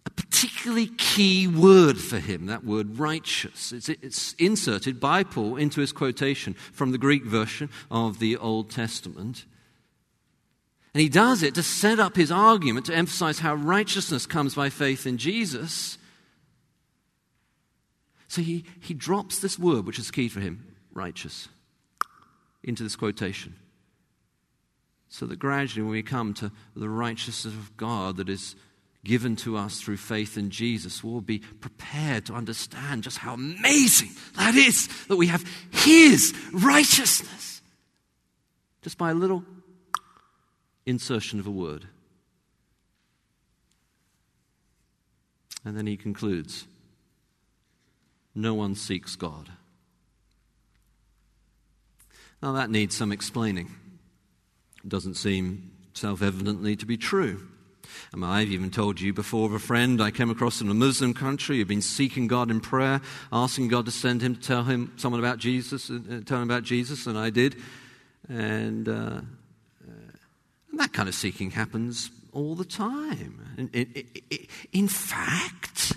a 0.07 0.11
particularly 0.11 0.87
key 0.87 1.47
word 1.47 1.99
for 1.99 2.19
him, 2.19 2.47
that 2.47 2.65
word 2.65 2.99
righteous. 2.99 3.71
It's, 3.71 3.89
it's, 3.89 4.33
inserted 4.39 4.99
by 4.99 5.25
Paul 5.25 5.57
into 5.57 5.81
his 5.81 5.93
quotation 5.93 6.55
from 6.55 6.93
the 6.93 6.99
Greek 6.99 7.25
version 7.25 7.69
of 7.91 8.19
the 8.19 8.37
Old 8.37 8.71
Testament. 8.71 9.45
And 10.95 11.03
he 11.03 11.09
does 11.09 11.43
it 11.43 11.55
to 11.55 11.63
set 11.63 12.01
up 12.01 12.17
his 12.17 12.33
argument, 12.33 12.87
to 12.87 12.95
emphasize 12.95 13.41
how 13.41 13.55
righteousness 13.55 14.27
comes 14.27 14.55
by 14.55 14.71
faith 14.71 15.07
in 15.07 15.19
Jesus 15.19 15.99
so 18.31 18.43
he, 18.43 18.65
he 18.79 18.95
drops 18.95 19.41
this 19.41 19.59
word, 19.59 19.85
which 19.87 19.99
is 19.99 20.13
key 20.13 20.29
for 20.29 20.39
him, 20.39 20.65
righteous, 20.93 21.49
into 22.63 22.85
this 22.85 22.95
quotation. 22.95 23.57
So 25.09 25.27
that 25.27 25.41
gradually, 25.41 25.83
when 25.83 25.91
we 25.91 26.05
come 26.05 26.33
to 26.35 26.53
the 26.77 26.89
righteousness 26.89 27.53
of 27.53 27.77
God 27.77 28.19
that 28.19 28.29
is 28.29 28.55
given 29.05 29.35
to 29.35 29.57
us 29.57 29.81
through 29.81 29.97
faith 29.97 30.39
in 30.39 30.51
Jesus, 30.51 31.03
we'll 31.03 31.21
be 31.21 31.41
prepared 31.41 32.25
to 32.27 32.35
understand 32.35 33.03
just 33.03 33.19
how 33.19 33.35
amazing 33.35 34.11
that 34.37 34.55
is 34.55 34.87
that 35.09 35.17
we 35.17 35.27
have 35.27 35.45
His 35.73 36.33
righteousness. 36.53 37.63
Just 38.81 38.97
by 38.97 39.11
a 39.11 39.15
little 39.15 39.45
insertion 40.87 41.41
of 41.41 41.49
a 41.49 41.51
word. 41.51 41.89
And 45.65 45.77
then 45.77 45.89
he 45.89 45.97
concludes 45.97 46.69
no 48.35 48.55
one 48.55 48.75
seeks 48.75 49.17
God. 49.17 49.51
Now, 52.43 52.53
that 52.53 52.71
needs 52.71 52.97
some 52.97 53.13
explaining. 53.13 53.75
It 54.83 54.89
doesn't 54.89 55.15
seem 55.15 55.73
self 55.93 56.23
evidently 56.23 56.77
to 56.77 56.87
be 56.87 56.97
true. 56.97 57.47
And 58.13 58.25
I've 58.25 58.49
even 58.49 58.71
told 58.71 59.01
you 59.01 59.13
before 59.13 59.47
of 59.47 59.53
a 59.53 59.59
friend 59.59 60.01
I 60.01 60.11
came 60.11 60.31
across 60.31 60.61
in 60.61 60.69
a 60.69 60.75
Muslim 60.75 61.13
country 61.13 61.59
who'd 61.59 61.69
been 61.69 61.83
seeking 61.83 62.29
God 62.29 62.51
in 62.51 62.61
prayer, 62.61 63.01
asking 63.33 63.69
God 63.69 63.85
to 63.87 63.91
send 63.91 64.23
him 64.23 64.37
to 64.37 64.41
tell 64.41 64.65
him 64.65 64.93
someone 64.97 65.21
about 65.21 65.39
Jesus, 65.39 65.91
uh, 65.91 66.21
tell 66.25 66.39
him 66.39 66.51
about 66.51 66.63
Jesus, 66.63 67.07
and 67.07 67.19
I 67.19 67.31
did. 67.31 67.57
And, 68.29 68.89
uh, 68.89 69.21
and 70.71 70.79
that 70.79 70.93
kind 70.93 71.09
of 71.09 71.15
seeking 71.15 71.51
happens 71.51 72.11
all 72.33 72.55
the 72.55 72.65
time. 72.65 73.71
In 74.73 74.89
fact, 74.89 75.93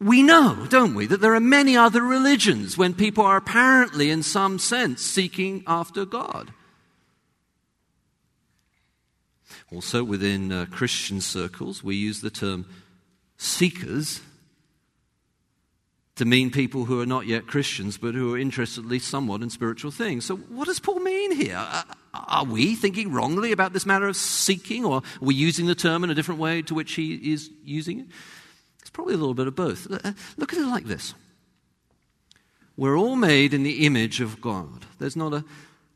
we 0.00 0.22
know, 0.22 0.66
don't 0.70 0.94
we, 0.94 1.06
that 1.06 1.20
there 1.20 1.34
are 1.34 1.40
many 1.40 1.76
other 1.76 2.02
religions 2.02 2.78
when 2.78 2.94
people 2.94 3.24
are 3.24 3.36
apparently, 3.36 4.10
in 4.10 4.22
some 4.22 4.58
sense, 4.58 5.02
seeking 5.02 5.62
after 5.66 6.06
God. 6.06 6.52
Also, 9.72 10.02
within 10.02 10.50
uh, 10.50 10.66
Christian 10.70 11.20
circles, 11.20 11.84
we 11.84 11.96
use 11.96 12.22
the 12.22 12.30
term 12.30 12.66
seekers 13.36 14.20
to 16.16 16.24
mean 16.24 16.50
people 16.50 16.86
who 16.86 17.00
are 17.00 17.06
not 17.06 17.26
yet 17.26 17.46
Christians 17.46 17.96
but 17.96 18.14
who 18.14 18.34
are 18.34 18.38
interested 18.38 18.84
at 18.84 18.90
least 18.90 19.08
somewhat 19.08 19.42
in 19.42 19.48
spiritual 19.48 19.90
things. 19.90 20.24
So, 20.24 20.36
what 20.36 20.66
does 20.66 20.80
Paul 20.80 21.00
mean 21.00 21.32
here? 21.32 21.62
Are 22.12 22.44
we 22.44 22.74
thinking 22.74 23.12
wrongly 23.12 23.52
about 23.52 23.72
this 23.72 23.86
matter 23.86 24.08
of 24.08 24.16
seeking, 24.16 24.84
or 24.84 24.96
are 24.96 25.02
we 25.20 25.34
using 25.34 25.66
the 25.66 25.74
term 25.74 26.04
in 26.04 26.10
a 26.10 26.14
different 26.14 26.40
way 26.40 26.62
to 26.62 26.74
which 26.74 26.94
he 26.94 27.32
is 27.32 27.50
using 27.64 28.00
it? 28.00 28.06
It's 28.90 28.96
probably 28.96 29.14
a 29.14 29.18
little 29.18 29.34
bit 29.34 29.46
of 29.46 29.54
both. 29.54 29.86
Uh, 29.88 30.14
look 30.36 30.52
at 30.52 30.58
it 30.58 30.66
like 30.66 30.84
this 30.86 31.14
We're 32.76 32.98
all 32.98 33.14
made 33.14 33.54
in 33.54 33.62
the 33.62 33.86
image 33.86 34.20
of 34.20 34.40
God. 34.40 34.84
There's 34.98 35.14
not 35.14 35.32
a 35.32 35.44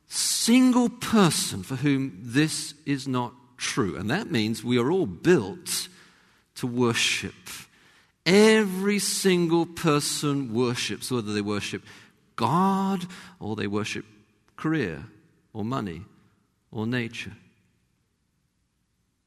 single 0.06 0.88
person 0.88 1.64
for 1.64 1.74
whom 1.74 2.16
this 2.22 2.74
is 2.86 3.08
not 3.08 3.34
true. 3.56 3.96
And 3.96 4.08
that 4.10 4.30
means 4.30 4.62
we 4.62 4.78
are 4.78 4.92
all 4.92 5.06
built 5.06 5.88
to 6.54 6.68
worship. 6.68 7.34
Every 8.24 9.00
single 9.00 9.66
person 9.66 10.54
worships, 10.54 11.10
whether 11.10 11.34
they 11.34 11.40
worship 11.40 11.82
God 12.36 13.06
or 13.40 13.56
they 13.56 13.66
worship 13.66 14.04
career 14.56 15.04
or 15.52 15.64
money 15.64 16.02
or 16.70 16.86
nature. 16.86 17.32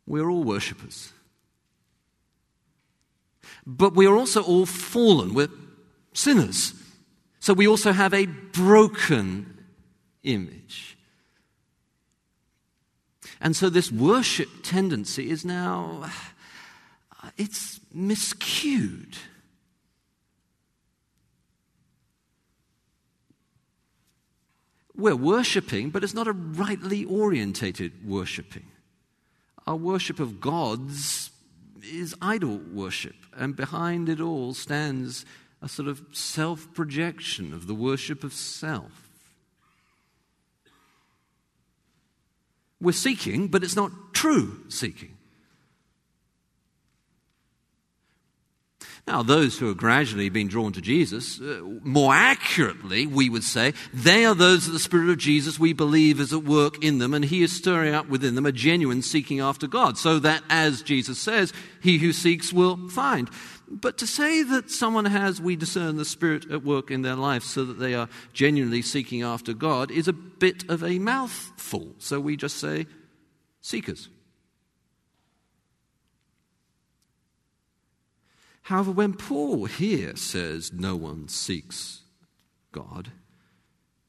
We're 0.06 0.30
all 0.30 0.46
worshippers. 0.46 1.12
But 3.70 3.96
we 3.96 4.08
are 4.08 4.16
also 4.16 4.42
all 4.42 4.66
fallen. 4.66 5.34
We're 5.34 5.50
sinners. 6.14 6.74
So 7.42 7.54
we 7.54 7.68
also 7.68 7.92
have 7.92 8.14
a 8.14 8.26
broken 8.26 9.66
image. 10.24 10.98
And 13.42 13.56
so 13.56 13.70
this 13.70 13.92
worship 13.92 14.50
tendency 14.64 15.30
is 15.30 15.44
now 15.44 16.06
uh, 17.24 17.30
it's 17.38 17.80
miscued. 17.96 19.18
We're 24.96 25.16
worshipping, 25.16 25.90
but 25.90 26.06
it's 26.06 26.14
not 26.14 26.28
a 26.28 26.32
rightly 26.32 27.04
orientated 27.04 28.08
worshipping. 28.08 28.66
Our 29.68 29.76
worship 29.76 30.22
of 30.22 30.40
gods 30.40 31.32
is 31.84 32.16
idol 32.22 32.60
worship, 32.74 33.16
and 33.38 33.56
behind 33.56 34.10
it 34.10 34.20
all 34.20 34.54
stands 34.54 35.26
a 35.62 35.68
sort 35.68 35.88
of 35.88 36.02
self 36.12 36.74
projection 36.74 37.54
of 37.54 37.68
the 37.68 37.74
worship 37.74 38.24
of 38.24 38.34
self. 38.34 39.10
We're 42.80 42.92
seeking, 42.92 43.48
but 43.48 43.64
it's 43.64 43.76
not 43.76 43.92
true 44.14 44.64
seeking. 44.70 45.17
Now, 49.08 49.24
those 49.24 49.58
who 49.58 49.70
are 49.70 49.74
gradually 49.74 50.28
being 50.28 50.50
drawn 50.50 50.74
to 50.74 50.82
Jesus, 50.82 51.40
uh, 51.40 51.62
more 51.82 52.14
accurately, 52.14 53.08
we 53.08 53.30
would 53.30 53.46
say, 53.46 53.74
they 53.94 54.26
are 54.26 54.36
those 54.36 54.68
of 54.68 54.74
the 54.74 54.80
Spirit 54.80 55.10
of 55.10 55.18
Jesus 55.18 55.58
we 55.58 55.72
believe 55.72 56.20
is 56.20 56.34
at 56.34 56.44
work 56.44 56.84
in 56.84 56.98
them, 56.98 57.14
and 57.14 57.24
He 57.24 57.42
is 57.42 57.56
stirring 57.56 57.94
up 57.94 58.10
within 58.10 58.36
them 58.36 58.46
a 58.46 58.52
genuine 58.52 59.02
seeking 59.02 59.40
after 59.40 59.66
God, 59.66 59.98
so 59.98 60.20
that, 60.20 60.44
as 60.50 60.82
Jesus 60.82 61.18
says, 61.18 61.54
he 61.82 62.00
who 62.00 62.12
seeks 62.12 62.52
will 62.52 62.90
find. 62.90 63.30
But 63.70 63.98
to 64.00 64.08
say 64.08 64.44
that 64.44 64.70
someone 64.70 65.06
has, 65.06 65.40
we 65.40 65.56
discern 65.56 65.96
the 65.96 66.04
Spirit 66.04 66.52
at 66.52 66.64
work 66.66 66.92
in 66.92 67.02
their 67.02 67.16
life 67.16 67.44
so 67.44 67.64
that 67.64 67.80
they 67.80 67.94
are 67.94 68.10
genuinely 68.34 68.82
seeking 68.82 69.22
after 69.22 69.54
God 69.54 69.90
is 69.90 70.10
a 70.10 70.14
bit 70.14 70.70
of 70.70 70.84
a 70.84 71.00
mouthful. 71.00 71.96
So 71.98 72.20
we 72.20 72.36
just 72.36 72.58
say, 72.58 72.88
seekers. 73.62 74.10
However, 78.68 78.92
when 78.92 79.14
Paul 79.14 79.64
here 79.64 80.18
says 80.18 80.74
no 80.74 80.98
one 80.98 81.30
seeks 81.30 82.02
God, 82.74 83.14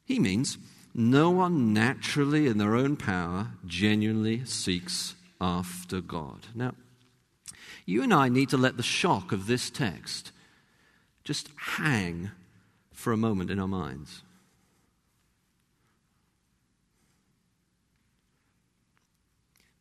he 0.04 0.18
means 0.18 0.58
no 0.92 1.30
one 1.30 1.72
naturally 1.72 2.48
in 2.48 2.58
their 2.58 2.74
own 2.74 2.96
power 2.96 3.50
genuinely 3.64 4.44
seeks 4.44 5.14
after 5.40 6.00
God. 6.00 6.48
Now, 6.56 6.74
you 7.86 8.02
and 8.02 8.12
I 8.12 8.28
need 8.28 8.48
to 8.48 8.56
let 8.56 8.76
the 8.76 8.82
shock 8.82 9.30
of 9.30 9.46
this 9.46 9.70
text 9.70 10.32
just 11.22 11.50
hang 11.76 12.32
for 12.92 13.12
a 13.12 13.16
moment 13.16 13.52
in 13.52 13.60
our 13.60 13.68
minds. 13.68 14.22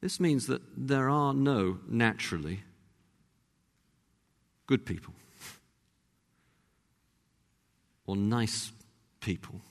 This 0.01 0.19
means 0.19 0.45
that 0.45 0.61
there 0.77 1.09
are 1.09 1.33
no 1.33 1.79
naturally 1.87 2.59
good 4.67 4.85
people 4.85 5.13
or 8.05 8.15
nice 8.15 8.71
people. 9.19 9.61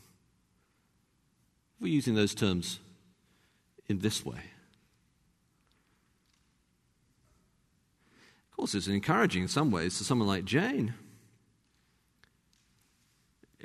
We're 1.80 1.92
using 1.92 2.14
those 2.14 2.34
terms 2.34 2.80
in 3.86 4.00
this 4.00 4.24
way. 4.24 4.40
Of 8.50 8.56
course, 8.56 8.74
it's 8.74 8.88
encouraging 8.88 9.42
in 9.42 9.48
some 9.48 9.70
ways 9.70 9.98
to 9.98 10.04
someone 10.04 10.28
like 10.28 10.44
Jane. 10.44 10.94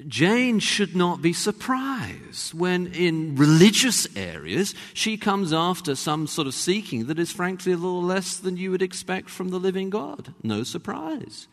Jane 0.08 0.60
should 0.60 0.96
not 0.96 1.22
be 1.22 1.34
surprised 1.34 2.54
when, 2.54 2.88
in 2.88 3.36
religious 3.36 4.08
areas, 4.16 4.74
she 4.94 5.18
comes 5.18 5.54
after 5.54 5.96
some 5.96 6.28
sort 6.28 6.48
of 6.48 6.54
seeking 6.54 7.06
that 7.06 7.20
is 7.20 7.32
frankly 7.32 7.72
a 7.72 7.78
little 7.78 8.04
less 8.04 8.38
than 8.38 8.58
you 8.58 8.72
would 8.72 8.82
expect 8.82 9.30
from 9.30 9.50
the 9.50 9.60
living 9.60 9.90
God. 9.90 10.34
No 10.44 10.64
surprise. 10.64 11.48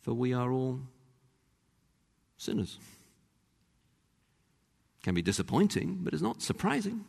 For 0.00 0.14
we 0.14 0.32
are 0.32 0.50
all 0.50 0.80
sinners. 2.36 2.78
Can 5.02 5.14
be 5.14 5.22
disappointing, 5.22 6.00
but 6.02 6.12
it's 6.12 6.22
not 6.22 6.42
surprising. 6.42 7.04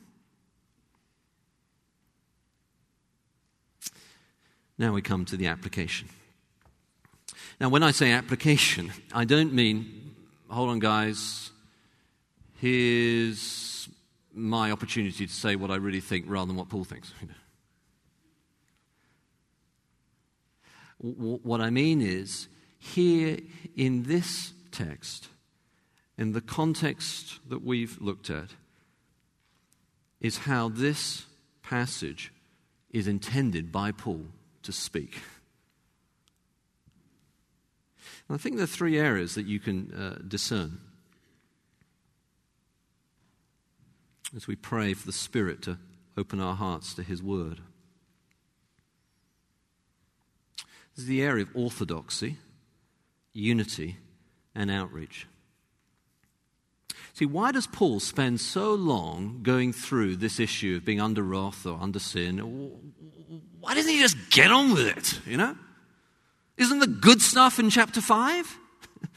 Now 4.78 4.94
we 4.94 5.02
come 5.02 5.26
to 5.26 5.38
the 5.38 5.48
application. 5.48 6.10
Now, 7.62 7.70
when 7.70 7.84
I 7.84 7.92
say 7.92 8.12
application, 8.12 8.92
I 9.14 9.24
don't 9.24 9.54
mean, 9.54 10.16
hold 10.50 10.70
on, 10.70 10.80
guys, 10.80 11.52
here's 12.56 13.88
my 14.34 14.72
opportunity 14.72 15.28
to 15.28 15.32
say 15.32 15.56
what 15.56 15.70
I 15.70 15.76
really 15.76 16.00
think 16.00 16.26
rather 16.28 16.48
than 16.48 16.56
what 16.56 16.70
Paul 16.70 16.84
thinks. 16.84 17.14
What 21.04 21.62
I 21.62 21.72
mean 21.72 22.00
is, 22.00 22.48
here 22.78 23.38
in 23.76 24.04
this 24.04 24.54
text, 24.72 25.30
in 26.16 26.34
the 26.34 26.42
context 26.42 27.40
that 27.50 27.64
we've 27.64 28.00
looked 28.00 28.30
at, 28.30 28.50
is 30.20 30.38
how 30.40 30.70
this 30.70 31.26
passage 31.64 32.32
is 32.92 33.08
intended 33.08 33.72
by 33.72 33.92
Paul 33.92 34.26
to 34.62 34.72
speak. 34.72 35.22
And 38.32 38.40
I 38.40 38.42
think 38.42 38.56
there 38.56 38.64
are 38.64 38.68
three 38.68 38.98
areas 38.98 39.36
that 39.36 39.46
you 39.46 39.60
can 39.60 39.92
uh, 39.92 40.22
discern 40.26 40.80
as 44.34 44.48
we 44.48 44.56
pray 44.56 44.94
for 44.94 45.06
the 45.06 45.12
Spirit 45.12 45.62
to 45.64 45.78
open 46.16 46.40
our 46.40 46.56
hearts 46.56 46.94
to 46.94 47.04
His 47.04 47.22
Word. 47.22 47.60
This 50.96 51.04
is 51.04 51.08
the 51.08 51.22
area 51.22 51.44
of 51.44 51.50
orthodoxy, 51.54 52.38
unity, 53.34 53.98
and 54.56 54.72
outreach. 54.72 55.28
See, 57.12 57.26
why 57.26 57.52
does 57.52 57.68
Paul 57.68 58.00
spend 58.00 58.40
so 58.40 58.74
long 58.74 59.42
going 59.44 59.74
through 59.74 60.16
this 60.16 60.40
issue 60.40 60.78
of 60.78 60.86
being 60.86 61.02
under 61.02 61.22
wrath 61.22 61.66
or 61.66 61.78
under 61.82 62.00
sin? 62.00 62.38
Why 63.60 63.74
doesn't 63.74 63.92
he 63.92 64.00
just 64.00 64.16
get 64.30 64.54
on 64.54 64.72
with 64.72 64.88
it, 64.88 65.20
you 65.28 65.36
know? 65.36 65.58
Isn't 66.58 66.80
the 66.80 66.88
good 66.88 67.22
stuff 67.22 67.60
in 67.60 67.70
chapter 67.70 68.02
5? 68.02 68.58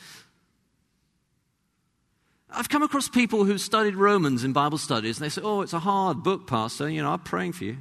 I've 2.50 2.68
come 2.68 2.82
across 2.82 3.08
people 3.08 3.44
who 3.44 3.58
studied 3.58 3.96
Romans 3.96 4.44
in 4.44 4.52
Bible 4.52 4.78
studies 4.78 5.18
and 5.18 5.24
they 5.24 5.28
say, 5.28 5.42
oh, 5.42 5.62
it's 5.62 5.72
a 5.72 5.80
hard 5.80 6.22
book, 6.22 6.46
Pastor. 6.46 6.88
You 6.88 7.02
know, 7.02 7.10
I'm 7.10 7.20
praying 7.20 7.52
for 7.52 7.64
you. 7.64 7.78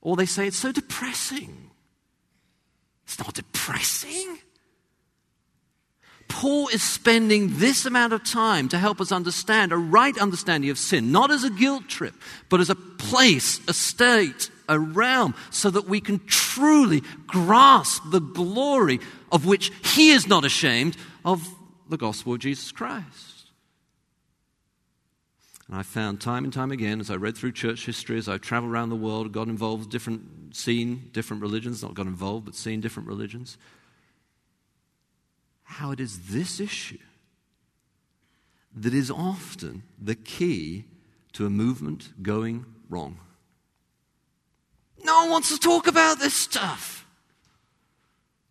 Or 0.00 0.16
they 0.16 0.26
say, 0.26 0.46
it's 0.46 0.56
so 0.56 0.70
depressing. 0.70 1.70
It's 3.04 3.18
not 3.18 3.34
depressing. 3.34 4.38
Paul 6.28 6.68
is 6.68 6.82
spending 6.82 7.58
this 7.58 7.86
amount 7.86 8.12
of 8.12 8.24
time 8.24 8.68
to 8.70 8.78
help 8.78 9.00
us 9.00 9.12
understand 9.12 9.72
a 9.72 9.76
right 9.76 10.16
understanding 10.18 10.70
of 10.70 10.78
sin, 10.78 11.12
not 11.12 11.30
as 11.30 11.44
a 11.44 11.50
guilt 11.50 11.88
trip, 11.88 12.14
but 12.48 12.60
as 12.60 12.70
a 12.70 12.74
place, 12.74 13.60
a 13.68 13.72
state, 13.72 14.50
a 14.68 14.78
realm, 14.78 15.34
so 15.50 15.70
that 15.70 15.88
we 15.88 16.00
can 16.00 16.20
truly 16.26 17.02
grasp 17.26 18.02
the 18.10 18.20
glory 18.20 19.00
of 19.30 19.46
which 19.46 19.72
he 19.94 20.10
is 20.10 20.26
not 20.26 20.44
ashamed 20.44 20.96
of 21.24 21.46
the 21.88 21.96
gospel 21.96 22.34
of 22.34 22.40
Jesus 22.40 22.72
Christ. 22.72 23.50
And 25.68 25.76
I 25.76 25.82
found 25.82 26.20
time 26.20 26.44
and 26.44 26.52
time 26.52 26.70
again, 26.70 27.00
as 27.00 27.10
I 27.10 27.16
read 27.16 27.36
through 27.36 27.52
church 27.52 27.86
history, 27.86 28.18
as 28.18 28.28
I 28.28 28.38
traveled 28.38 28.72
around 28.72 28.90
the 28.90 28.96
world, 28.96 29.32
got 29.32 29.48
involved, 29.48 29.90
different, 29.90 30.54
seen 30.54 31.08
different 31.12 31.42
religions, 31.42 31.82
not 31.82 31.94
got 31.94 32.06
involved, 32.06 32.44
but 32.44 32.54
seen 32.54 32.80
different 32.80 33.08
religions, 33.08 33.56
how 35.62 35.90
it 35.90 36.00
is 36.00 36.28
this 36.28 36.60
issue 36.60 36.98
that 38.76 38.92
is 38.92 39.10
often 39.10 39.82
the 40.00 40.14
key 40.14 40.84
to 41.32 41.46
a 41.46 41.50
movement 41.50 42.12
going 42.22 42.66
wrong. 42.90 43.18
No 45.04 45.22
one 45.22 45.30
wants 45.30 45.50
to 45.50 45.58
talk 45.58 45.86
about 45.86 46.18
this 46.18 46.34
stuff. 46.34 47.06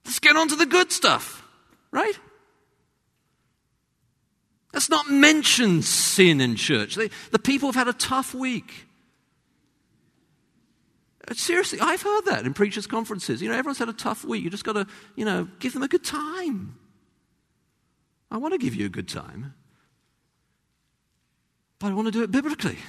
Let's 0.06 0.20
get 0.20 0.36
on 0.36 0.48
to 0.50 0.56
the 0.56 0.66
good 0.66 0.92
stuff, 0.92 1.44
right? 1.92 2.14
Let's 4.74 4.90
not 4.90 5.10
mention 5.10 5.82
sin 5.82 6.42
in 6.42 6.56
church. 6.56 6.96
They, 6.96 7.10
the 7.32 7.40
people 7.40 7.70
have 7.70 7.76
had 7.76 7.88
a 7.88 7.98
tough 7.98 8.34
week. 8.34 8.88
Uh, 11.28 11.34
seriously, 11.36 11.80
I've 11.80 12.02
heard 12.02 12.26
that 12.26 12.46
in 12.46 12.54
preachers' 12.54 12.88
conferences. 12.88 13.42
You 13.42 13.50
know, 13.50 13.56
everyone's 13.56 13.78
had 13.78 13.90
a 13.90 13.94
tough 13.94 14.26
week. 14.26 14.44
You 14.44 14.50
just 14.50 14.66
got 14.66 14.74
to, 14.74 14.88
you 15.16 15.26
know, 15.26 15.48
give 15.60 15.74
them 15.74 15.84
a 15.84 15.88
good 15.88 16.04
time. 16.04 16.78
I 18.30 18.38
want 18.38 18.54
to 18.54 18.58
give 18.58 18.74
you 18.74 18.88
a 18.88 18.90
good 18.90 19.08
time, 19.08 19.54
but 21.78 21.92
I 21.92 21.94
want 21.94 22.08
to 22.08 22.12
do 22.12 22.24
it 22.24 22.32
biblically. 22.32 22.80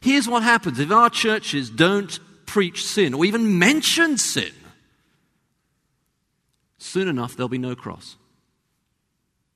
Here's 0.00 0.28
what 0.28 0.42
happens 0.42 0.78
if 0.78 0.90
our 0.90 1.10
churches 1.10 1.70
don't 1.70 2.18
preach 2.46 2.84
sin 2.84 3.14
or 3.14 3.24
even 3.24 3.58
mention 3.58 4.18
sin, 4.18 4.52
soon 6.78 7.08
enough 7.08 7.36
there'll 7.36 7.48
be 7.48 7.58
no 7.58 7.74
cross. 7.74 8.16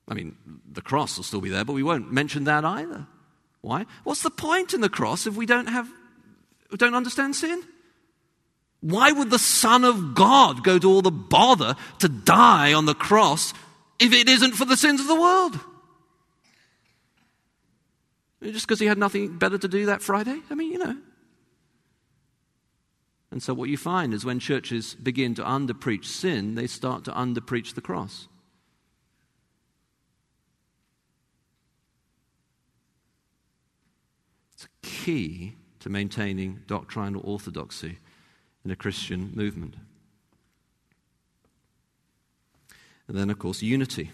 I 0.08 0.14
mean, 0.14 0.36
the 0.70 0.82
cross 0.82 1.16
will 1.16 1.24
still 1.24 1.40
be 1.40 1.50
there, 1.50 1.64
but 1.64 1.74
we 1.74 1.82
won't 1.82 2.12
mention 2.12 2.44
that 2.44 2.64
either. 2.64 3.06
Why? 3.60 3.86
What's 4.04 4.22
the 4.22 4.30
point 4.30 4.74
in 4.74 4.80
the 4.80 4.88
cross 4.88 5.26
if 5.26 5.36
we 5.36 5.46
don't 5.46 5.68
have 5.68 5.88
don't 6.76 6.94
understand 6.94 7.36
sin? 7.36 7.62
Why 8.80 9.12
would 9.12 9.30
the 9.30 9.38
Son 9.38 9.84
of 9.84 10.14
God 10.14 10.64
go 10.64 10.78
to 10.78 10.88
all 10.90 11.02
the 11.02 11.10
bother 11.10 11.76
to 11.98 12.08
die 12.08 12.72
on 12.72 12.86
the 12.86 12.94
cross 12.94 13.52
if 13.98 14.12
it 14.12 14.28
isn't 14.28 14.52
for 14.52 14.64
the 14.64 14.76
sins 14.76 15.00
of 15.00 15.06
the 15.06 15.20
world? 15.20 15.60
Just 18.42 18.66
because 18.66 18.80
he 18.80 18.86
had 18.86 18.98
nothing 18.98 19.36
better 19.36 19.58
to 19.58 19.68
do 19.68 19.86
that 19.86 20.02
Friday? 20.02 20.40
I 20.50 20.54
mean, 20.54 20.72
you 20.72 20.78
know. 20.78 20.96
And 23.30 23.42
so, 23.42 23.54
what 23.54 23.68
you 23.68 23.76
find 23.76 24.12
is 24.12 24.24
when 24.24 24.40
churches 24.40 24.94
begin 24.94 25.34
to 25.36 25.42
underpreach 25.42 26.06
sin, 26.06 26.56
they 26.56 26.66
start 26.66 27.04
to 27.04 27.12
underpreach 27.12 27.74
the 27.74 27.80
cross. 27.80 28.26
It's 34.54 34.64
a 34.64 34.68
key 34.82 35.54
to 35.78 35.88
maintaining 35.88 36.60
doctrinal 36.66 37.22
orthodoxy 37.24 37.98
in 38.64 38.70
a 38.70 38.76
Christian 38.76 39.32
movement. 39.34 39.76
And 43.06 43.16
then, 43.16 43.30
of 43.30 43.38
course, 43.38 43.62
unity. 43.62 44.10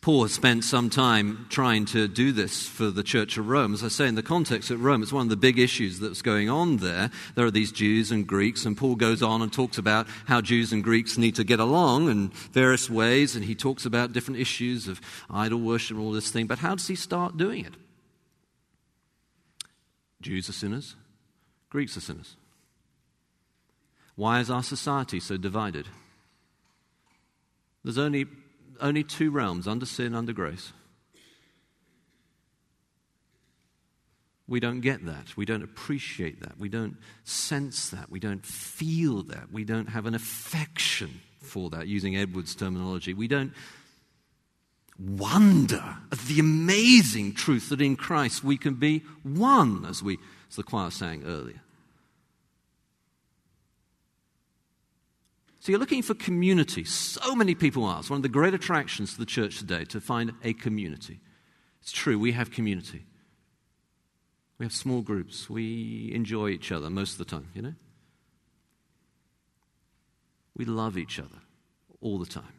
Paul 0.00 0.28
spent 0.28 0.64
some 0.64 0.88
time 0.88 1.44
trying 1.50 1.84
to 1.86 2.08
do 2.08 2.32
this 2.32 2.66
for 2.66 2.90
the 2.90 3.02
church 3.02 3.36
of 3.36 3.48
Rome. 3.48 3.74
As 3.74 3.84
I 3.84 3.88
say, 3.88 4.08
in 4.08 4.14
the 4.14 4.22
context 4.22 4.70
of 4.70 4.82
Rome, 4.82 5.02
it's 5.02 5.12
one 5.12 5.26
of 5.26 5.28
the 5.28 5.36
big 5.36 5.58
issues 5.58 6.00
that's 6.00 6.22
going 6.22 6.48
on 6.48 6.78
there. 6.78 7.10
There 7.34 7.44
are 7.44 7.50
these 7.50 7.70
Jews 7.70 8.10
and 8.10 8.26
Greeks, 8.26 8.64
and 8.64 8.78
Paul 8.78 8.94
goes 8.94 9.22
on 9.22 9.42
and 9.42 9.52
talks 9.52 9.76
about 9.76 10.06
how 10.24 10.40
Jews 10.40 10.72
and 10.72 10.82
Greeks 10.82 11.18
need 11.18 11.34
to 11.34 11.44
get 11.44 11.60
along 11.60 12.08
in 12.08 12.30
various 12.52 12.88
ways, 12.88 13.36
and 13.36 13.44
he 13.44 13.54
talks 13.54 13.84
about 13.84 14.14
different 14.14 14.40
issues 14.40 14.88
of 14.88 15.02
idol 15.28 15.60
worship 15.60 15.98
and 15.98 16.06
all 16.06 16.12
this 16.12 16.30
thing. 16.30 16.46
But 16.46 16.60
how 16.60 16.76
does 16.76 16.88
he 16.88 16.96
start 16.96 17.36
doing 17.36 17.66
it? 17.66 17.74
Jews 20.22 20.48
are 20.48 20.54
sinners, 20.54 20.96
Greeks 21.68 21.98
are 21.98 22.00
sinners. 22.00 22.36
Why 24.16 24.40
is 24.40 24.50
our 24.50 24.62
society 24.62 25.20
so 25.20 25.36
divided? 25.36 25.88
There's 27.84 27.98
only 27.98 28.26
only 28.80 29.04
two 29.04 29.30
realms 29.30 29.68
under 29.68 29.86
sin, 29.86 30.14
under 30.14 30.32
grace. 30.32 30.72
We 34.48 34.58
don't 34.58 34.80
get 34.80 35.06
that. 35.06 35.36
We 35.36 35.44
don't 35.44 35.62
appreciate 35.62 36.40
that. 36.40 36.58
We 36.58 36.68
don't 36.68 36.96
sense 37.22 37.90
that. 37.90 38.10
We 38.10 38.18
don't 38.18 38.44
feel 38.44 39.22
that. 39.24 39.52
We 39.52 39.64
don't 39.64 39.90
have 39.90 40.06
an 40.06 40.14
affection 40.14 41.20
for 41.40 41.70
that, 41.70 41.86
using 41.86 42.16
Edwards' 42.16 42.56
terminology. 42.56 43.14
We 43.14 43.28
don't 43.28 43.52
wonder 44.98 45.96
at 46.10 46.18
the 46.18 46.40
amazing 46.40 47.34
truth 47.34 47.68
that 47.68 47.80
in 47.80 47.96
Christ 47.96 48.44
we 48.44 48.58
can 48.58 48.74
be 48.74 49.04
one, 49.22 49.86
as, 49.88 50.02
we, 50.02 50.18
as 50.48 50.56
the 50.56 50.62
choir 50.62 50.90
sang 50.90 51.24
earlier. 51.24 51.62
So 55.60 55.70
you're 55.70 55.78
looking 55.78 56.02
for 56.02 56.14
community. 56.14 56.84
So 56.84 57.36
many 57.36 57.54
people 57.54 57.86
ask. 57.86 58.08
One 58.08 58.16
of 58.16 58.22
the 58.22 58.30
great 58.30 58.54
attractions 58.54 59.12
to 59.12 59.18
the 59.18 59.26
church 59.26 59.58
today 59.58 59.84
to 59.86 60.00
find 60.00 60.32
a 60.42 60.54
community. 60.54 61.20
It's 61.82 61.92
true, 61.92 62.18
we 62.18 62.32
have 62.32 62.50
community. 62.50 63.04
We 64.58 64.64
have 64.64 64.72
small 64.72 65.02
groups. 65.02 65.50
We 65.50 66.10
enjoy 66.14 66.48
each 66.48 66.72
other 66.72 66.88
most 66.88 67.12
of 67.12 67.18
the 67.18 67.26
time, 67.26 67.48
you 67.54 67.62
know? 67.62 67.74
We 70.56 70.64
love 70.64 70.96
each 70.96 71.18
other 71.18 71.42
all 72.00 72.18
the 72.18 72.26
time. 72.26 72.54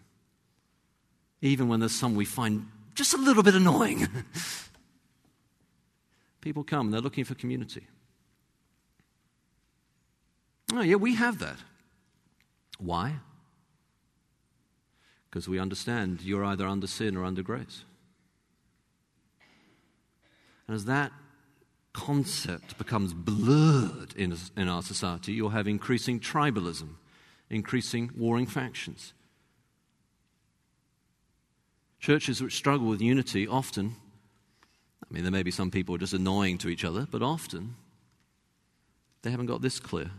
Even 1.41 1.67
when 1.67 1.79
there's 1.79 1.95
some 1.95 2.15
we 2.15 2.25
find 2.25 2.67
just 2.93 3.15
a 3.15 3.17
little 3.17 3.41
bit 3.41 3.55
annoying. 3.55 4.07
People 6.41 6.63
come, 6.63 6.91
they're 6.91 7.01
looking 7.01 7.23
for 7.23 7.33
community. 7.33 7.87
Oh, 10.73 10.81
yeah, 10.81 10.95
we 10.95 11.15
have 11.15 11.39
that. 11.39 11.57
Why? 12.81 13.19
Because 15.29 15.47
we 15.47 15.59
understand 15.59 16.21
you're 16.21 16.43
either 16.43 16.67
under 16.67 16.87
sin 16.87 17.15
or 17.15 17.23
under 17.23 17.43
grace. 17.43 17.83
And 20.67 20.75
as 20.75 20.85
that 20.85 21.11
concept 21.93 22.77
becomes 22.77 23.13
blurred 23.13 24.13
in, 24.15 24.35
in 24.57 24.67
our 24.67 24.81
society, 24.81 25.33
you'll 25.33 25.49
have 25.49 25.67
increasing 25.67 26.19
tribalism, 26.19 26.95
increasing 27.49 28.09
warring 28.17 28.47
factions. 28.47 29.13
Churches 31.99 32.41
which 32.41 32.55
struggle 32.55 32.87
with 32.87 33.01
unity 33.01 33.47
often, 33.47 33.95
I 35.03 35.13
mean, 35.13 35.23
there 35.23 35.31
may 35.31 35.43
be 35.43 35.51
some 35.51 35.69
people 35.69 35.97
just 35.97 36.13
annoying 36.13 36.57
to 36.59 36.69
each 36.69 36.83
other, 36.83 37.07
but 37.11 37.21
often 37.21 37.75
they 39.21 39.29
haven't 39.29 39.45
got 39.45 39.61
this 39.61 39.79
clear. 39.79 40.09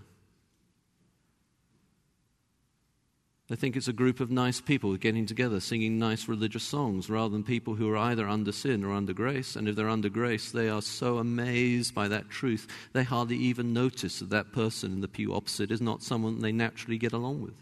They 3.52 3.56
think 3.56 3.76
it's 3.76 3.86
a 3.86 3.92
group 3.92 4.20
of 4.20 4.30
nice 4.30 4.62
people 4.62 4.96
getting 4.96 5.26
together, 5.26 5.60
singing 5.60 5.98
nice 5.98 6.26
religious 6.26 6.62
songs, 6.62 7.10
rather 7.10 7.28
than 7.28 7.44
people 7.44 7.74
who 7.74 7.90
are 7.90 7.98
either 7.98 8.26
under 8.26 8.50
sin 8.50 8.82
or 8.82 8.94
under 8.94 9.12
grace. 9.12 9.56
And 9.56 9.68
if 9.68 9.76
they're 9.76 9.90
under 9.90 10.08
grace, 10.08 10.50
they 10.50 10.70
are 10.70 10.80
so 10.80 11.18
amazed 11.18 11.94
by 11.94 12.08
that 12.08 12.30
truth, 12.30 12.66
they 12.94 13.02
hardly 13.02 13.36
even 13.36 13.74
notice 13.74 14.20
that 14.20 14.30
that 14.30 14.52
person 14.52 14.90
in 14.92 15.00
the 15.02 15.06
pew 15.06 15.34
opposite 15.34 15.70
is 15.70 15.82
not 15.82 16.02
someone 16.02 16.40
they 16.40 16.50
naturally 16.50 16.96
get 16.96 17.12
along 17.12 17.42
with. 17.42 17.52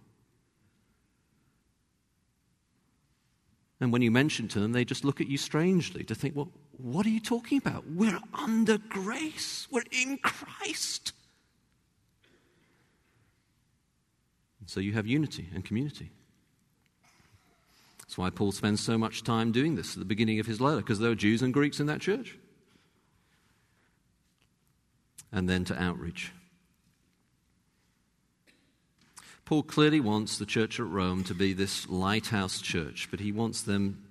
And 3.81 3.93
when 3.93 4.03
you 4.03 4.13
mention 4.13 4.47
to 4.47 4.61
them, 4.61 4.71
they 4.71 4.85
just 4.85 5.05
look 5.05 5.21
at 5.21 5.27
you 5.27 5.39
strangely 5.39 6.05
to 6.05 6.15
think, 6.15 6.37
well, 6.37 6.53
what 6.77 7.05
are 7.05 7.11
you 7.11 7.19
talking 7.19 7.59
about? 7.59 7.83
We're 7.91 8.21
under 8.33 8.79
grace, 8.79 9.67
we're 9.73 9.83
in 9.91 10.19
Christ. 10.19 11.15
So 14.71 14.79
you 14.79 14.93
have 14.93 15.05
unity 15.05 15.49
and 15.53 15.65
community. 15.65 16.13
That's 17.99 18.17
why 18.17 18.31
Paul 18.31 18.53
spends 18.53 18.81
so 18.81 18.97
much 18.97 19.25
time 19.25 19.51
doing 19.51 19.75
this 19.75 19.95
at 19.95 19.99
the 19.99 20.05
beginning 20.05 20.39
of 20.39 20.47
his 20.47 20.61
letter, 20.61 20.77
because 20.77 21.01
there 21.01 21.09
were 21.09 21.17
Jews 21.17 21.43
and 21.43 21.53
Greeks 21.53 21.81
in 21.81 21.87
that 21.87 22.01
church. 22.01 22.39
And 25.33 25.49
then 25.49 25.65
to 25.65 25.83
outreach. 25.83 26.31
Paul 29.45 29.65
clearly 29.65 29.99
wants 29.99 30.39
the 30.39 30.47
church 30.47 30.79
at 30.79 30.87
Rome 30.87 31.25
to 31.25 31.35
be 31.35 31.53
this 31.53 31.89
lighthouse 31.89 32.61
church, 32.61 33.09
but 33.11 33.19
he 33.19 33.33
wants 33.33 33.63
them 33.63 34.05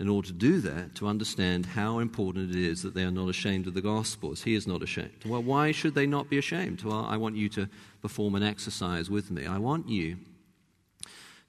in 0.00 0.08
order 0.08 0.28
to 0.28 0.34
do 0.34 0.60
that, 0.60 0.94
to 0.96 1.06
understand 1.06 1.66
how 1.66 2.00
important 2.00 2.50
it 2.50 2.56
is 2.56 2.82
that 2.82 2.94
they 2.94 3.04
are 3.04 3.12
not 3.12 3.28
ashamed 3.28 3.66
of 3.66 3.74
the 3.74 3.80
gospel, 3.80 4.32
as 4.32 4.42
he 4.42 4.54
is 4.54 4.66
not 4.66 4.82
ashamed. 4.82 5.24
Well, 5.24 5.42
why 5.42 5.70
should 5.70 5.94
they 5.94 6.06
not 6.06 6.28
be 6.28 6.38
ashamed? 6.38 6.82
Well, 6.82 7.06
I 7.08 7.16
want 7.16 7.36
you 7.36 7.48
to 7.50 7.68
perform 8.02 8.34
an 8.34 8.42
exercise 8.42 9.08
with 9.08 9.30
me. 9.30 9.46
I 9.46 9.58
want 9.58 9.88
you 9.88 10.16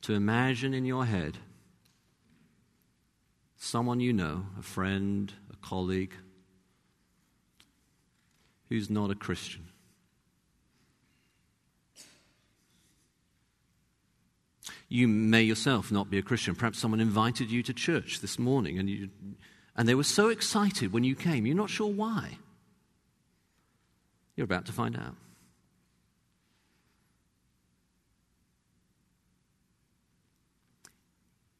to 0.02 0.14
imagine 0.14 0.74
in 0.74 0.86
your 0.86 1.06
head 1.06 1.39
someone 3.58 4.00
you 4.00 4.14
know, 4.14 4.46
a 4.60 4.62
friend, 4.62 5.34
a 5.52 5.56
colleague, 5.66 6.14
who's 8.70 8.91
not 8.91 9.10
a 9.10 9.16
Christian. 9.16 9.70
You 14.88 15.08
may 15.08 15.42
yourself 15.42 15.92
not 15.92 16.10
be 16.10 16.18
a 16.18 16.22
Christian. 16.22 16.56
Perhaps 16.56 16.80
someone 16.80 17.00
invited 17.00 17.52
you 17.52 17.64
to 17.64 17.74
church 17.74 18.20
this 18.20 18.38
morning 18.38 18.78
and, 18.78 18.90
you, 18.90 19.10
and 19.76 19.88
they 19.88 19.96
were 19.96 20.04
so 20.04 20.30
excited 20.30 20.94
when 20.94 21.04
you 21.04 21.16
came, 21.16 21.46
you're 21.46 21.56
not 21.56 21.70
sure 21.70 21.92
why. 21.92 22.38
You're 24.36 24.46
about 24.46 24.66
to 24.66 24.72
find 24.72 24.96
out. 24.96 25.16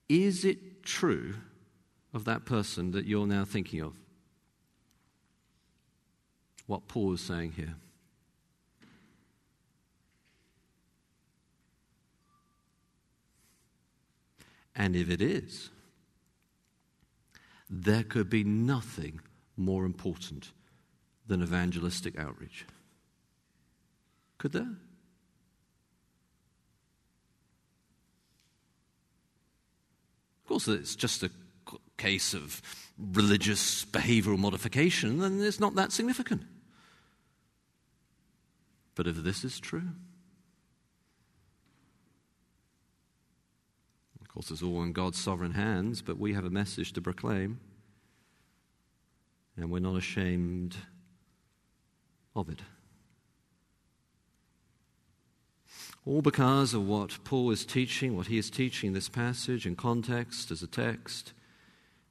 Is 0.08 0.46
it 0.46 0.84
true 0.84 1.36
of 2.14 2.26
that 2.26 2.46
person 2.46 2.92
that 2.92 3.06
you're 3.06 3.26
now 3.26 3.44
thinking 3.44 3.82
of? 3.82 3.96
What 6.68 6.88
Paul 6.88 7.14
is 7.14 7.22
saying 7.22 7.54
here. 7.54 7.76
And 14.76 14.96
if 14.96 15.10
it 15.10 15.22
is, 15.22 15.70
there 17.70 18.04
could 18.04 18.30
be 18.30 18.44
nothing 18.44 19.22
more 19.56 19.86
important 19.86 20.52
than 21.28 21.42
evangelistic 21.42 22.20
outreach. 22.20 22.66
Could 24.38 24.52
there? 24.52 24.76
Of 30.44 30.48
course, 30.48 30.68
it's 30.68 30.96
just 30.96 31.24
a 31.24 31.32
case 31.98 32.34
of 32.34 32.62
religious 32.98 33.86
behavioral 33.86 34.38
modification, 34.38 35.20
then 35.20 35.42
it's 35.42 35.60
not 35.60 35.76
that 35.76 35.92
significant. 35.92 36.44
But 38.94 39.08
if 39.08 39.18
this 39.18 39.44
is 39.44 39.60
true, 39.60 39.90
course, 44.36 44.52
it's 44.52 44.62
all 44.62 44.84
in 44.84 44.92
God's 44.92 45.18
sovereign 45.18 45.54
hands, 45.54 46.02
but 46.02 46.20
we 46.20 46.34
have 46.34 46.44
a 46.44 46.50
message 46.50 46.92
to 46.94 47.02
proclaim, 47.02 47.58
and 49.56 49.72
we're 49.72 49.80
not 49.80 49.96
ashamed 49.96 50.76
of 52.36 52.50
it. 52.50 52.60
All 56.06 56.22
because 56.22 56.74
of 56.74 56.86
what 56.86 57.24
Paul 57.24 57.50
is 57.50 57.66
teaching, 57.66 58.18
what 58.18 58.28
he 58.28 58.38
is 58.38 58.50
teaching 58.50 58.90
in 58.90 58.94
this 58.94 59.08
passage 59.08 59.66
in 59.66 59.78
context, 59.78 60.52
as 60.52 60.62
a 60.62 60.68
text, 60.68 61.32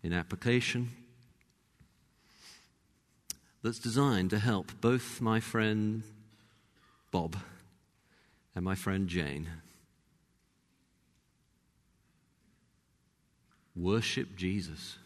in 0.03 0.15
application, 0.15 0.93
that's 3.63 3.79
designed 3.79 4.31
to 4.31 4.39
help 4.39 4.73
both 4.81 5.21
my 5.21 5.41
friend 5.41 6.03
Bob 7.11 7.37
and 8.57 8.65
my 8.65 8.75
friend 8.75 9.09
Jane 9.09 9.49
Worship 13.77 14.37
Jesus 14.37 14.97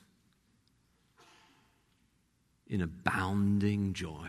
in 2.68 2.82
abounding 2.82 3.94
joy. 3.94 4.28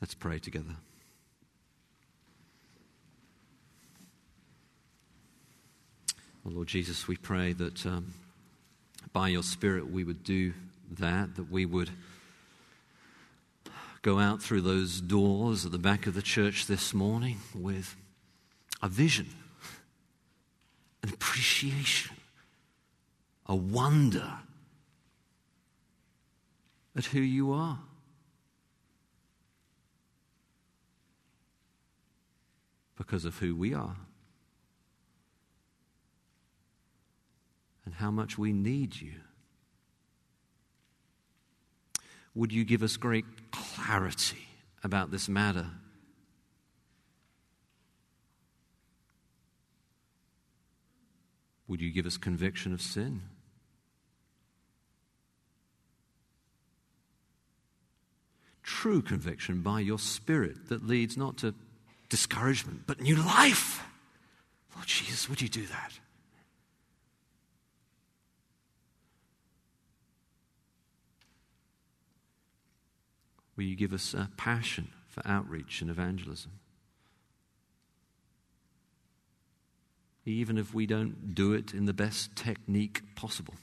Let's 0.00 0.14
pray 0.14 0.38
together. 0.38 0.76
Oh 6.44 6.50
Lord 6.50 6.68
Jesus, 6.68 7.06
we 7.06 7.16
pray 7.16 7.52
that 7.52 7.86
um, 7.86 8.12
by 9.12 9.28
your 9.28 9.44
Spirit 9.44 9.90
we 9.90 10.04
would 10.04 10.24
do 10.24 10.52
that, 10.90 11.36
that 11.36 11.50
we 11.50 11.64
would 11.64 11.90
go 14.02 14.18
out 14.18 14.42
through 14.42 14.62
those 14.62 15.00
doors 15.00 15.64
at 15.64 15.72
the 15.72 15.78
back 15.78 16.06
of 16.06 16.14
the 16.14 16.22
church 16.22 16.66
this 16.66 16.92
morning 16.92 17.38
with 17.54 17.96
a 18.82 18.88
vision 18.88 19.28
an 21.02 21.10
appreciation, 21.10 22.16
a 23.46 23.54
wonder 23.56 24.38
at 26.96 27.06
who 27.06 27.20
you 27.20 27.52
are. 27.52 27.78
Because 32.96 33.24
of 33.24 33.38
who 33.38 33.56
we 33.56 33.74
are 33.74 33.96
and 37.84 37.94
how 37.94 38.10
much 38.10 38.38
we 38.38 38.52
need 38.52 39.00
you. 39.00 39.14
Would 42.34 42.52
you 42.52 42.64
give 42.64 42.82
us 42.82 42.96
great 42.96 43.24
clarity 43.50 44.46
about 44.84 45.10
this 45.10 45.28
matter? 45.28 45.66
Would 51.72 51.80
you 51.80 51.90
give 51.90 52.04
us 52.04 52.18
conviction 52.18 52.74
of 52.74 52.82
sin? 52.82 53.22
True 58.62 59.00
conviction 59.00 59.62
by 59.62 59.80
your 59.80 59.98
Spirit 59.98 60.68
that 60.68 60.86
leads 60.86 61.16
not 61.16 61.38
to 61.38 61.54
discouragement, 62.10 62.82
but 62.86 63.00
new 63.00 63.16
life. 63.16 63.82
Lord 64.74 64.86
Jesus, 64.86 65.30
would 65.30 65.40
you 65.40 65.48
do 65.48 65.64
that? 65.64 65.92
Will 73.56 73.64
you 73.64 73.76
give 73.76 73.94
us 73.94 74.12
a 74.12 74.28
passion 74.36 74.88
for 75.08 75.26
outreach 75.26 75.80
and 75.80 75.88
evangelism? 75.88 76.52
Even 80.24 80.56
if 80.58 80.72
we 80.72 80.86
don't 80.86 81.34
do 81.34 81.52
it 81.52 81.74
in 81.74 81.86
the 81.86 81.92
best 81.92 82.34
technique 82.36 83.02
possible. 83.14 83.54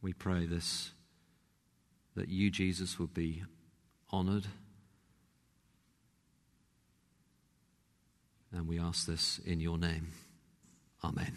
We 0.00 0.12
pray 0.12 0.46
this 0.46 0.92
that 2.14 2.28
you, 2.28 2.50
Jesus, 2.50 2.98
would 2.98 3.14
be 3.14 3.44
honored. 4.10 4.46
And 8.52 8.66
we 8.66 8.78
ask 8.78 9.06
this 9.06 9.38
in 9.44 9.60
your 9.60 9.78
name. 9.78 10.08
Amen. 11.04 11.32